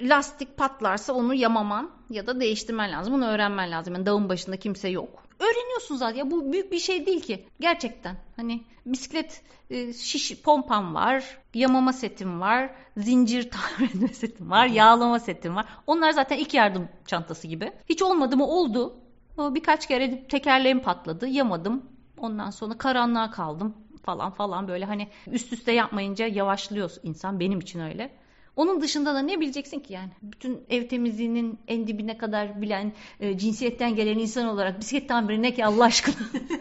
lastik 0.00 0.56
patlarsa 0.56 1.12
onu 1.12 1.34
yamaman 1.34 1.90
ya 2.10 2.26
da 2.26 2.40
değiştirmen 2.40 2.92
lazım. 2.92 3.14
Bunu 3.14 3.26
öğrenmen 3.26 3.70
lazım. 3.70 3.94
Yani 3.94 4.06
dağın 4.06 4.28
başında 4.28 4.56
kimse 4.56 4.88
yok. 4.88 5.27
Öğreniyorsun 5.38 5.96
zaten. 5.96 6.18
Ya 6.18 6.30
bu 6.30 6.52
büyük 6.52 6.72
bir 6.72 6.78
şey 6.78 7.06
değil 7.06 7.20
ki. 7.20 7.46
Gerçekten. 7.60 8.16
Hani 8.36 8.64
bisiklet 8.86 9.42
e, 9.70 9.92
şiş 9.92 10.42
pompam 10.42 10.94
var, 10.94 11.38
yamama 11.54 11.92
setim 11.92 12.40
var, 12.40 12.70
zincir 12.96 13.50
tamir 13.78 13.90
etme 13.90 14.08
setim 14.08 14.50
var, 14.50 14.66
yağlama 14.66 15.18
setim 15.18 15.56
var. 15.56 15.66
Onlar 15.86 16.10
zaten 16.10 16.38
ilk 16.38 16.54
yardım 16.54 16.88
çantası 17.06 17.46
gibi. 17.46 17.72
Hiç 17.88 18.02
olmadı 18.02 18.36
mı 18.36 18.46
oldu. 18.46 18.96
Birkaç 19.38 19.88
kere 19.88 20.26
tekerleğim 20.26 20.80
patladı, 20.80 21.28
yamadım. 21.28 21.82
Ondan 22.18 22.50
sonra 22.50 22.78
karanlığa 22.78 23.30
kaldım 23.30 23.74
falan 24.02 24.30
falan 24.30 24.68
böyle 24.68 24.84
hani 24.84 25.08
üst 25.26 25.52
üste 25.52 25.72
yapmayınca 25.72 26.26
yavaşlıyor 26.26 26.90
insan 27.02 27.40
benim 27.40 27.60
için 27.60 27.80
öyle. 27.80 28.10
Onun 28.58 28.80
dışında 28.80 29.14
da 29.14 29.22
ne 29.22 29.40
bileceksin 29.40 29.80
ki 29.80 29.92
yani? 29.92 30.10
Bütün 30.22 30.60
ev 30.70 30.88
temizliğinin 30.88 31.58
en 31.68 31.86
dibine 31.86 32.18
kadar 32.18 32.62
bilen 32.62 32.92
e, 33.20 33.38
cinsiyetten 33.38 33.94
gelen 33.94 34.18
insan 34.18 34.48
olarak 34.48 34.80
bisiklet 34.80 35.08
tamiri 35.08 35.42
ne 35.42 35.54
ki 35.54 35.64
Allah 35.64 35.84
aşkına? 35.84 36.14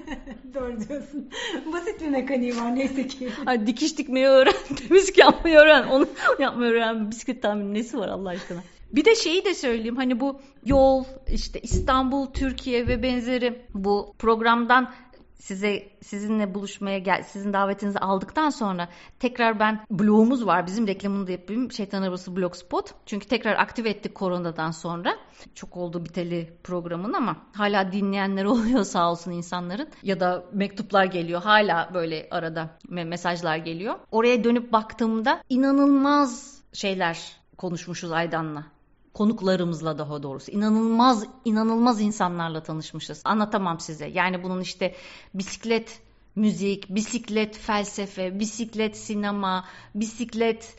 Doğru 0.53 0.89
diyorsun. 0.89 1.29
Basit 1.73 2.01
bir 2.01 2.07
mekaniği 2.07 2.57
var 2.57 2.75
neyse 2.75 3.07
ki. 3.07 3.29
Ay, 3.45 3.67
dikiş 3.67 3.97
dikmeyi 3.97 4.25
öğren, 4.25 4.53
temizlik 4.75 5.17
yapmayı 5.17 5.57
öğren, 5.57 5.87
onu 5.87 6.07
yapmayı 6.39 6.71
öğren. 6.71 7.11
Bisiklet 7.11 7.41
tamiri 7.41 7.73
nesi 7.73 7.97
var 7.97 8.07
Allah 8.07 8.29
aşkına? 8.29 8.59
Bir 8.91 9.05
de 9.05 9.15
şeyi 9.15 9.45
de 9.45 9.53
söyleyeyim 9.53 9.95
hani 9.95 10.19
bu 10.19 10.39
yol 10.65 11.03
işte 11.33 11.59
İstanbul, 11.59 12.25
Türkiye 12.25 12.87
ve 12.87 13.03
benzeri 13.03 13.61
bu 13.73 14.15
programdan 14.19 14.91
size 15.39 15.89
sizinle 16.01 16.53
buluşmaya 16.53 16.99
gel 16.99 17.23
sizin 17.23 17.53
davetinizi 17.53 17.99
aldıktan 17.99 18.49
sonra 18.49 18.89
tekrar 19.19 19.59
ben 19.59 19.85
blogumuz 19.91 20.45
var 20.45 20.67
bizim 20.67 20.87
reklamını 20.87 21.27
da 21.27 21.31
yapayım 21.31 21.71
Şeytan 21.71 22.01
Arabası 22.01 22.35
Blogspot. 22.35 22.93
Çünkü 23.05 23.27
tekrar 23.27 23.55
aktive 23.55 23.89
ettik 23.89 24.15
koronadan 24.15 24.71
sonra. 24.71 25.15
Çok 25.55 25.77
oldu 25.77 26.05
biteli 26.05 26.53
programın 26.63 27.13
ama 27.13 27.37
hala 27.53 27.91
dinleyenler 27.91 28.45
oluyor 28.53 28.83
sağ 28.83 29.11
olsun 29.11 29.31
insanların. 29.31 29.89
Ya 30.03 30.19
da 30.19 30.45
mektuplar 30.53 31.05
geliyor 31.05 31.41
hala 31.41 31.91
böyle 31.93 32.27
arada 32.31 32.69
me- 32.89 33.05
mesajlar 33.05 33.57
geliyor. 33.57 33.95
Oraya 34.11 34.43
dönüp 34.43 34.71
baktığımda 34.71 35.43
inanılmaz 35.49 36.61
şeyler 36.73 37.37
konuşmuşuz 37.57 38.11
Aydan'la 38.11 38.76
konuklarımızla 39.17 39.97
daha 39.97 40.23
doğrusu 40.23 40.51
inanılmaz 40.51 41.25
inanılmaz 41.45 42.01
insanlarla 42.01 42.63
tanışmışız. 42.63 43.21
Anlatamam 43.25 43.79
size. 43.79 44.07
Yani 44.07 44.43
bunun 44.43 44.61
işte 44.61 44.95
bisiklet 45.33 46.01
müzik, 46.35 46.89
bisiklet 46.89 47.57
felsefe, 47.57 48.39
bisiklet 48.39 48.97
sinema, 48.97 49.65
bisiklet 49.95 50.75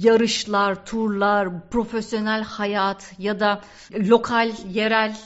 yarışlar, 0.00 0.86
turlar, 0.86 1.70
profesyonel 1.70 2.42
hayat 2.42 3.14
ya 3.18 3.40
da 3.40 3.60
lokal, 3.94 4.52
yerel 4.72 5.16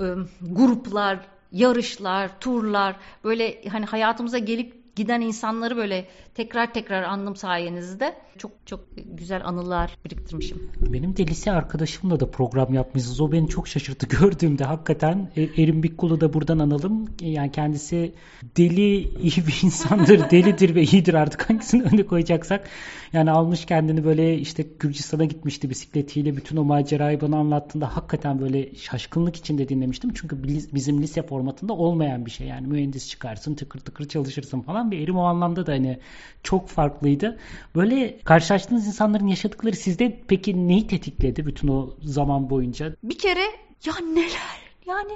ıı, 0.00 0.28
gruplar, 0.40 1.18
yarışlar, 1.52 2.40
turlar 2.40 2.96
böyle 3.24 3.68
hani 3.68 3.86
hayatımıza 3.86 4.38
gelip 4.38 4.96
giden 4.96 5.20
insanları 5.20 5.76
böyle 5.76 6.08
tekrar 6.40 6.72
tekrar 6.74 7.02
andım 7.02 7.36
sayenizde. 7.36 8.16
Çok 8.38 8.52
çok 8.66 8.80
güzel 8.96 9.46
anılar 9.46 9.96
biriktirmişim. 10.04 10.70
Benim 10.80 11.16
de 11.16 11.26
lise 11.26 11.52
arkadaşımla 11.52 12.20
da 12.20 12.30
program 12.30 12.74
yapmışız. 12.74 13.20
O 13.20 13.32
beni 13.32 13.48
çok 13.48 13.68
şaşırttı 13.68 14.06
gördüğümde. 14.20 14.64
Hakikaten 14.64 15.30
e, 15.36 15.42
Erin 15.42 15.82
Bikkulu 15.82 16.20
da 16.20 16.32
buradan 16.34 16.58
analım. 16.58 17.08
Yani 17.20 17.52
kendisi 17.52 18.14
deli 18.56 19.18
iyi 19.18 19.46
bir 19.46 19.60
insandır. 19.62 20.30
Delidir 20.30 20.74
ve 20.74 20.82
iyidir 20.82 21.14
artık 21.14 21.50
hangisini 21.50 21.82
öne 21.82 22.06
koyacaksak. 22.06 22.68
Yani 23.12 23.30
almış 23.30 23.64
kendini 23.64 24.04
böyle 24.04 24.38
işte 24.38 24.66
Gürcistan'a 24.80 25.24
gitmişti 25.24 25.70
bisikletiyle. 25.70 26.36
Bütün 26.36 26.56
o 26.56 26.64
macerayı 26.64 27.20
bana 27.20 27.36
anlattığında 27.36 27.96
hakikaten 27.96 28.40
böyle 28.40 28.74
şaşkınlık 28.74 29.36
içinde 29.36 29.68
dinlemiştim. 29.68 30.12
Çünkü 30.14 30.42
bizim 30.74 31.02
lise 31.02 31.22
formatında 31.22 31.72
olmayan 31.72 32.26
bir 32.26 32.30
şey. 32.30 32.46
Yani 32.46 32.66
mühendis 32.66 33.08
çıkarsın 33.08 33.54
tıkır 33.54 33.80
tıkır 33.80 34.08
çalışırsın 34.08 34.60
falan. 34.60 34.90
Bir 34.90 34.98
Erim 34.98 35.16
o 35.16 35.22
anlamda 35.22 35.66
da 35.66 35.72
hani 35.72 35.98
çok 36.42 36.68
farklıydı. 36.68 37.38
Böyle 37.74 38.18
karşılaştığınız 38.18 38.86
insanların 38.86 39.26
yaşadıkları 39.26 39.76
sizde 39.76 40.20
peki 40.28 40.68
neyi 40.68 40.86
tetikledi 40.86 41.46
bütün 41.46 41.68
o 41.68 41.90
zaman 42.02 42.50
boyunca? 42.50 42.96
Bir 43.02 43.18
kere 43.18 43.44
ya 43.84 43.94
neler 44.14 44.60
yani 44.86 45.12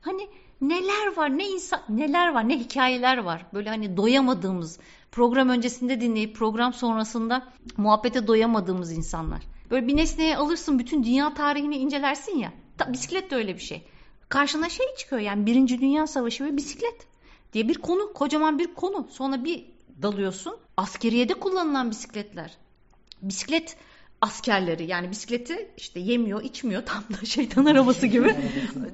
hani 0.00 0.28
neler 0.60 1.16
var 1.16 1.38
ne 1.38 1.48
insan 1.48 1.80
neler 1.88 2.34
var 2.34 2.48
ne 2.48 2.58
hikayeler 2.58 3.18
var 3.18 3.46
böyle 3.54 3.68
hani 3.68 3.96
doyamadığımız 3.96 4.78
program 5.12 5.48
öncesinde 5.48 6.00
dinleyip 6.00 6.36
program 6.36 6.72
sonrasında 6.72 7.48
muhabbete 7.76 8.26
doyamadığımız 8.26 8.92
insanlar. 8.92 9.42
Böyle 9.70 9.86
bir 9.86 9.96
nesneye 9.96 10.36
alırsın 10.36 10.78
bütün 10.78 11.04
dünya 11.04 11.34
tarihini 11.34 11.76
incelersin 11.76 12.38
ya. 12.38 12.52
Ta, 12.78 12.92
bisiklet 12.92 13.30
de 13.30 13.36
öyle 13.36 13.54
bir 13.54 13.60
şey. 13.60 13.82
Karşına 14.28 14.68
şey 14.68 14.86
çıkıyor 14.98 15.22
yani 15.22 15.46
Birinci 15.46 15.80
Dünya 15.80 16.06
Savaşı 16.06 16.44
ve 16.44 16.56
bisiklet 16.56 17.06
diye 17.52 17.68
bir 17.68 17.74
konu 17.74 18.12
kocaman 18.12 18.58
bir 18.58 18.74
konu. 18.74 19.08
Sonra 19.10 19.44
bir 19.44 19.64
dalıyorsun. 20.02 20.56
Askeriyede 20.76 21.34
kullanılan 21.34 21.90
bisikletler. 21.90 22.56
Bisiklet 23.22 23.76
askerleri 24.20 24.86
yani 24.86 25.10
bisikleti 25.10 25.70
işte 25.76 26.00
yemiyor 26.00 26.42
içmiyor 26.42 26.86
tam 26.86 27.02
da 27.02 27.26
şeytan 27.26 27.64
arabası 27.72 28.06
gibi. 28.06 28.36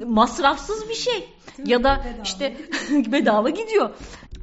Masrafsız 0.06 0.88
bir 0.88 0.94
şey. 0.94 1.28
Ya 1.64 1.84
da 1.84 2.04
işte 2.24 2.56
bedava 2.90 3.50
gidiyor. 3.50 3.90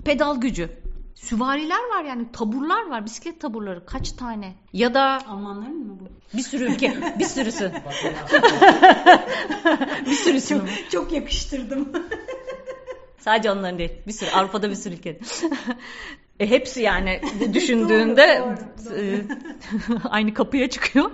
Pedal 0.06 0.42
gücü. 0.42 0.70
Süvariler 1.16 1.90
var 1.96 2.04
yani 2.04 2.32
taburlar 2.32 2.90
var 2.90 3.06
bisiklet 3.06 3.42
taburları. 3.42 3.86
Kaç 3.86 4.12
tane? 4.12 4.54
Ya 4.74 4.94
da 4.94 5.20
Almanların 5.28 5.88
mı 5.88 5.98
bu? 6.00 6.38
bir 6.38 6.44
sürü 6.44 6.64
ülke 6.64 7.16
bir 7.20 7.26
sürüsü. 7.26 7.72
Bir 10.06 10.14
sürüsü 10.16 10.56
çok, 10.56 10.92
çok 10.92 11.12
yakıştırdım. 11.12 11.90
Sadece 13.20 13.52
onların 13.52 13.80
değil 13.80 13.92
bir 14.08 14.14
sürü 14.14 14.30
Avrupa'da 14.30 14.70
bir 14.70 14.76
sürü 14.76 14.94
ülke 14.94 15.20
e, 16.40 16.50
hepsi 16.50 16.82
yani 16.82 17.22
düşündüğünde 17.54 18.42
doğru, 18.42 18.56
doğru. 18.86 18.96
E, 19.00 19.22
aynı 20.10 20.34
kapıya 20.34 20.70
çıkıyor. 20.70 21.12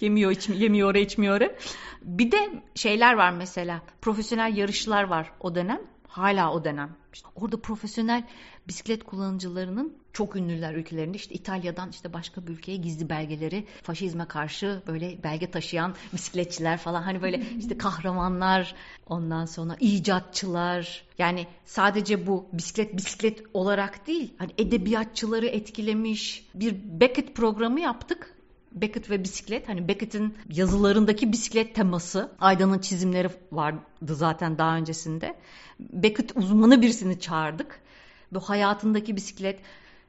yemiyor, 0.00 0.30
içmiyor, 0.30 0.62
yemiyor 0.62 0.90
oraya, 0.90 1.00
içmiyor 1.00 1.36
oraya. 1.36 1.54
Bir 2.02 2.32
de 2.32 2.50
şeyler 2.74 3.14
var 3.14 3.30
mesela. 3.30 3.80
Profesyonel 4.00 4.56
yarışlar 4.56 5.02
var 5.04 5.32
o 5.40 5.54
dönem. 5.54 5.80
Hala 6.12 6.52
o 6.52 6.64
dönem. 6.64 6.96
İşte 7.12 7.28
orada 7.34 7.60
profesyonel 7.60 8.24
bisiklet 8.68 9.04
kullanıcılarının 9.04 9.96
çok 10.12 10.36
ünlüler 10.36 10.74
ülkelerinde 10.74 11.16
işte 11.16 11.34
İtalya'dan 11.34 11.90
işte 11.90 12.12
başka 12.12 12.46
bir 12.46 12.52
ülkeye 12.52 12.76
gizli 12.76 13.08
belgeleri 13.08 13.66
faşizme 13.82 14.24
karşı 14.24 14.82
böyle 14.86 15.22
belge 15.22 15.50
taşıyan 15.50 15.94
bisikletçiler 16.12 16.78
falan 16.78 17.02
hani 17.02 17.22
böyle 17.22 17.42
işte 17.58 17.78
kahramanlar 17.78 18.74
ondan 19.06 19.44
sonra 19.44 19.76
icatçılar 19.80 21.04
yani 21.18 21.46
sadece 21.64 22.26
bu 22.26 22.46
bisiklet 22.52 22.96
bisiklet 22.96 23.42
olarak 23.54 24.06
değil 24.06 24.34
hani 24.38 24.50
edebiyatçıları 24.58 25.46
etkilemiş 25.46 26.48
bir 26.54 27.00
Beckett 27.00 27.36
programı 27.36 27.80
yaptık 27.80 28.34
Beckett 28.74 29.10
ve 29.10 29.24
bisiklet. 29.24 29.68
Hani 29.68 29.88
Beckett'in 29.88 30.34
yazılarındaki 30.50 31.32
bisiklet 31.32 31.74
teması. 31.74 32.32
Aydan'ın 32.40 32.78
çizimleri 32.78 33.28
vardı 33.52 34.14
zaten 34.14 34.58
daha 34.58 34.76
öncesinde. 34.76 35.34
Beckett 35.80 36.36
uzmanı 36.36 36.82
birisini 36.82 37.20
çağırdık. 37.20 37.80
Bu 38.32 38.40
hayatındaki 38.40 39.16
bisiklet. 39.16 39.60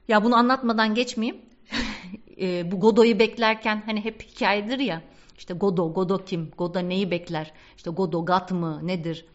Ya 0.08 0.24
bunu 0.24 0.36
anlatmadan 0.36 0.94
geçmeyeyim. 0.94 1.42
e, 2.40 2.72
bu 2.72 2.80
Godot'u 2.80 3.18
beklerken 3.18 3.82
hani 3.86 4.04
hep 4.04 4.22
hikayedir 4.22 4.78
ya. 4.78 5.02
İşte 5.38 5.54
Godot, 5.54 5.94
Godot 5.94 6.28
kim? 6.28 6.50
Godot 6.58 6.82
neyi 6.82 7.10
bekler? 7.10 7.52
İşte 7.76 7.90
Godot 7.90 8.26
gat 8.26 8.50
mı? 8.50 8.80
Nedir? 8.82 9.26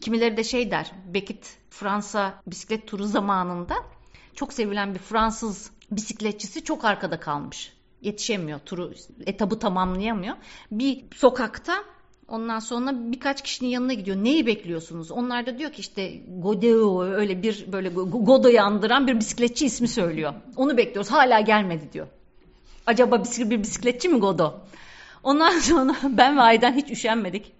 Kimileri 0.00 0.36
de 0.36 0.44
şey 0.44 0.70
der. 0.70 0.92
Beckett 1.14 1.56
Fransa 1.70 2.42
bisiklet 2.46 2.86
turu 2.86 3.04
zamanında 3.04 3.74
çok 4.34 4.52
sevilen 4.52 4.94
bir 4.94 4.98
Fransız 4.98 5.70
bisikletçisi 5.90 6.64
çok 6.64 6.84
arkada 6.84 7.20
kalmış 7.20 7.75
yetişemiyor 8.02 8.58
turu 8.58 8.92
etabı 9.26 9.58
tamamlayamıyor. 9.58 10.36
Bir 10.70 11.04
sokakta 11.14 11.84
ondan 12.28 12.58
sonra 12.58 13.12
birkaç 13.12 13.42
kişinin 13.42 13.70
yanına 13.70 13.92
gidiyor. 13.92 14.16
Neyi 14.16 14.46
bekliyorsunuz? 14.46 15.10
Onlar 15.10 15.46
da 15.46 15.58
diyor 15.58 15.72
ki 15.72 15.80
işte 15.80 16.20
Godeo 16.38 17.02
öyle 17.02 17.42
bir 17.42 17.72
böyle 17.72 17.88
Godo'yu 17.88 18.60
andıran 18.60 19.06
bir 19.06 19.18
bisikletçi 19.20 19.66
ismi 19.66 19.88
söylüyor. 19.88 20.34
Onu 20.56 20.76
bekliyoruz. 20.76 21.10
Hala 21.10 21.40
gelmedi 21.40 21.92
diyor. 21.92 22.06
Acaba 22.86 23.22
bir 23.38 23.62
bisikletçi 23.62 24.08
mi 24.08 24.18
Godo? 24.18 24.54
Ondan 25.22 25.50
sonra 25.58 25.96
ben 26.04 26.36
ve 26.36 26.40
Aydan 26.40 26.72
hiç 26.72 26.90
üşenmedik. 26.90 27.52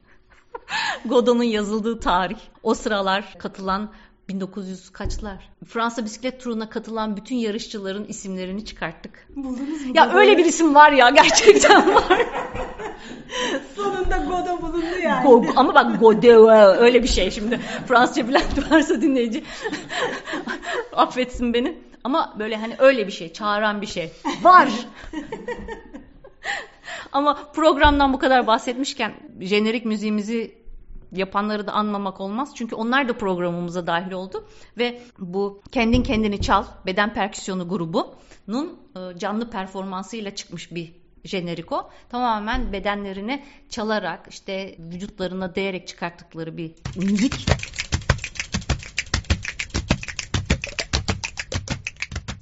Godot'un 1.05 1.43
yazıldığı 1.43 2.01
tarih. 2.01 2.39
O 2.63 2.75
sıralar 2.75 3.35
katılan 3.39 3.93
1900 4.29 4.91
kaçlar. 4.91 5.49
Fransa 5.67 6.05
bisiklet 6.05 6.41
turuna 6.41 6.69
katılan 6.69 7.17
bütün 7.17 7.37
yarışçıların 7.37 8.05
isimlerini 8.05 8.65
çıkarttık. 8.65 9.27
Buldunuz 9.37 9.87
mu? 9.87 9.93
Ya 9.95 10.05
Godo? 10.05 10.17
öyle 10.17 10.39
bir 10.39 10.45
isim 10.45 10.75
var 10.75 10.93
ya 10.93 11.11
gerçekten 11.11 11.95
var. 11.95 12.07
Sonunda 13.77 14.17
Godo 14.17 14.63
bulundu 14.63 14.99
yani. 15.03 15.25
Go, 15.25 15.45
ama 15.57 15.75
bak 15.75 16.01
Godot 16.01 16.25
öyle 16.81 17.03
bir 17.03 17.09
şey 17.09 17.31
şimdi. 17.31 17.61
Fransızca 17.89 18.29
bilen 18.29 18.43
varsa 18.71 19.01
dinleyici 19.03 19.45
affetsin 20.93 21.55
beni. 21.55 21.79
Ama 22.05 22.35
böyle 22.39 22.57
hani 22.57 22.75
öyle 22.79 23.07
bir 23.07 23.13
şey, 23.13 23.33
çağıran 23.33 23.83
bir 23.83 23.87
şey. 23.87 24.13
Var. 24.43 24.69
ama 27.13 27.39
programdan 27.55 28.13
bu 28.13 28.19
kadar 28.19 28.47
bahsetmişken 28.47 29.13
jenerik 29.41 29.85
müziğimizi 29.85 30.56
yapanları 31.17 31.67
da 31.67 31.73
anmamak 31.73 32.21
olmaz. 32.21 32.53
Çünkü 32.55 32.75
onlar 32.75 33.09
da 33.09 33.19
programımıza 33.19 33.87
dahil 33.87 34.13
oldu. 34.13 34.45
Ve 34.79 35.03
bu 35.19 35.63
Kendin 35.73 36.03
Kendini 36.03 36.41
Çal 36.41 36.65
Beden 36.87 37.15
Perküsyonu 37.15 37.69
grubunun 37.69 38.81
e, 38.97 39.19
canlı 39.19 39.51
performansıyla 39.51 40.35
çıkmış 40.35 40.75
bir 40.75 40.93
jeneriko. 41.25 41.91
Tamamen 42.09 42.73
bedenlerini 42.73 43.45
çalarak 43.71 44.27
işte 44.31 44.77
vücutlarına 44.79 45.55
değerek 45.55 45.89
çıkarttıkları 45.89 46.57
bir 46.57 46.73
müzik. 46.97 47.47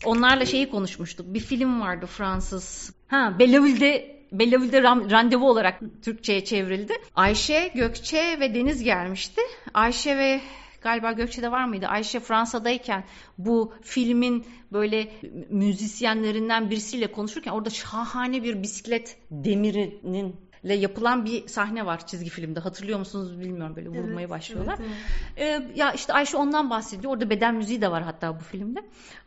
Onlarla 0.04 0.46
şeyi 0.46 0.70
konuşmuştuk. 0.70 1.34
Bir 1.34 1.40
film 1.40 1.80
vardı 1.80 2.06
Fransız. 2.06 2.92
Ha, 3.08 3.36
Bellevule'de 3.38 4.23
Bellavule'de 4.38 4.82
randevu 4.82 5.50
olarak 5.50 5.80
Türkçe'ye 6.02 6.44
çevrildi. 6.44 6.92
Ayşe, 7.14 7.70
Gökçe 7.74 8.40
ve 8.40 8.54
Deniz 8.54 8.84
gelmişti. 8.84 9.40
Ayşe 9.74 10.16
ve 10.16 10.40
galiba 10.82 11.12
Gökçe'de 11.12 11.50
var 11.50 11.64
mıydı? 11.64 11.86
Ayşe 11.86 12.20
Fransa'dayken 12.20 13.04
bu 13.38 13.72
filmin 13.82 14.46
böyle 14.72 15.08
müzisyenlerinden 15.50 16.70
birisiyle 16.70 17.12
konuşurken 17.12 17.52
orada 17.52 17.70
şahane 17.70 18.42
bir 18.42 18.62
bisiklet 18.62 19.16
demirinin 19.30 20.36
ile 20.64 20.74
yapılan 20.74 21.24
bir 21.24 21.48
sahne 21.48 21.86
var 21.86 22.06
çizgi 22.06 22.30
filmde. 22.30 22.60
Hatırlıyor 22.60 22.98
musunuz 22.98 23.40
bilmiyorum 23.40 23.76
böyle 23.76 23.88
vurmaya 23.88 24.20
evet, 24.20 24.30
başlıyorlar. 24.30 24.78
Evet, 24.80 24.90
evet. 25.36 25.62
Ee, 25.74 25.80
ya 25.80 25.92
işte 25.92 26.12
Ayşe 26.12 26.36
ondan 26.36 26.70
bahsediyor. 26.70 27.12
Orada 27.12 27.30
beden 27.30 27.54
müziği 27.54 27.80
de 27.80 27.90
var 27.90 28.02
hatta 28.02 28.40
bu 28.40 28.42
filmde. 28.42 28.84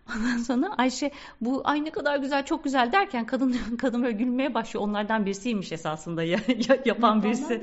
Ondan 0.15 0.37
sonra 0.37 0.73
Ayşe 0.77 1.11
bu 1.41 1.61
ay 1.63 1.85
ne 1.85 1.89
kadar 1.89 2.17
güzel 2.17 2.45
çok 2.45 2.63
güzel 2.63 2.91
derken 2.91 3.25
kadın 3.25 3.55
kadın 3.77 4.03
böyle 4.03 4.17
gülmeye 4.17 4.53
başlıyor. 4.53 4.83
Onlardan 4.83 5.25
birisiymiş 5.25 5.71
esasında 5.71 6.23
ya, 6.23 6.39
ya, 6.69 6.77
yapan 6.85 7.23
birisi. 7.23 7.61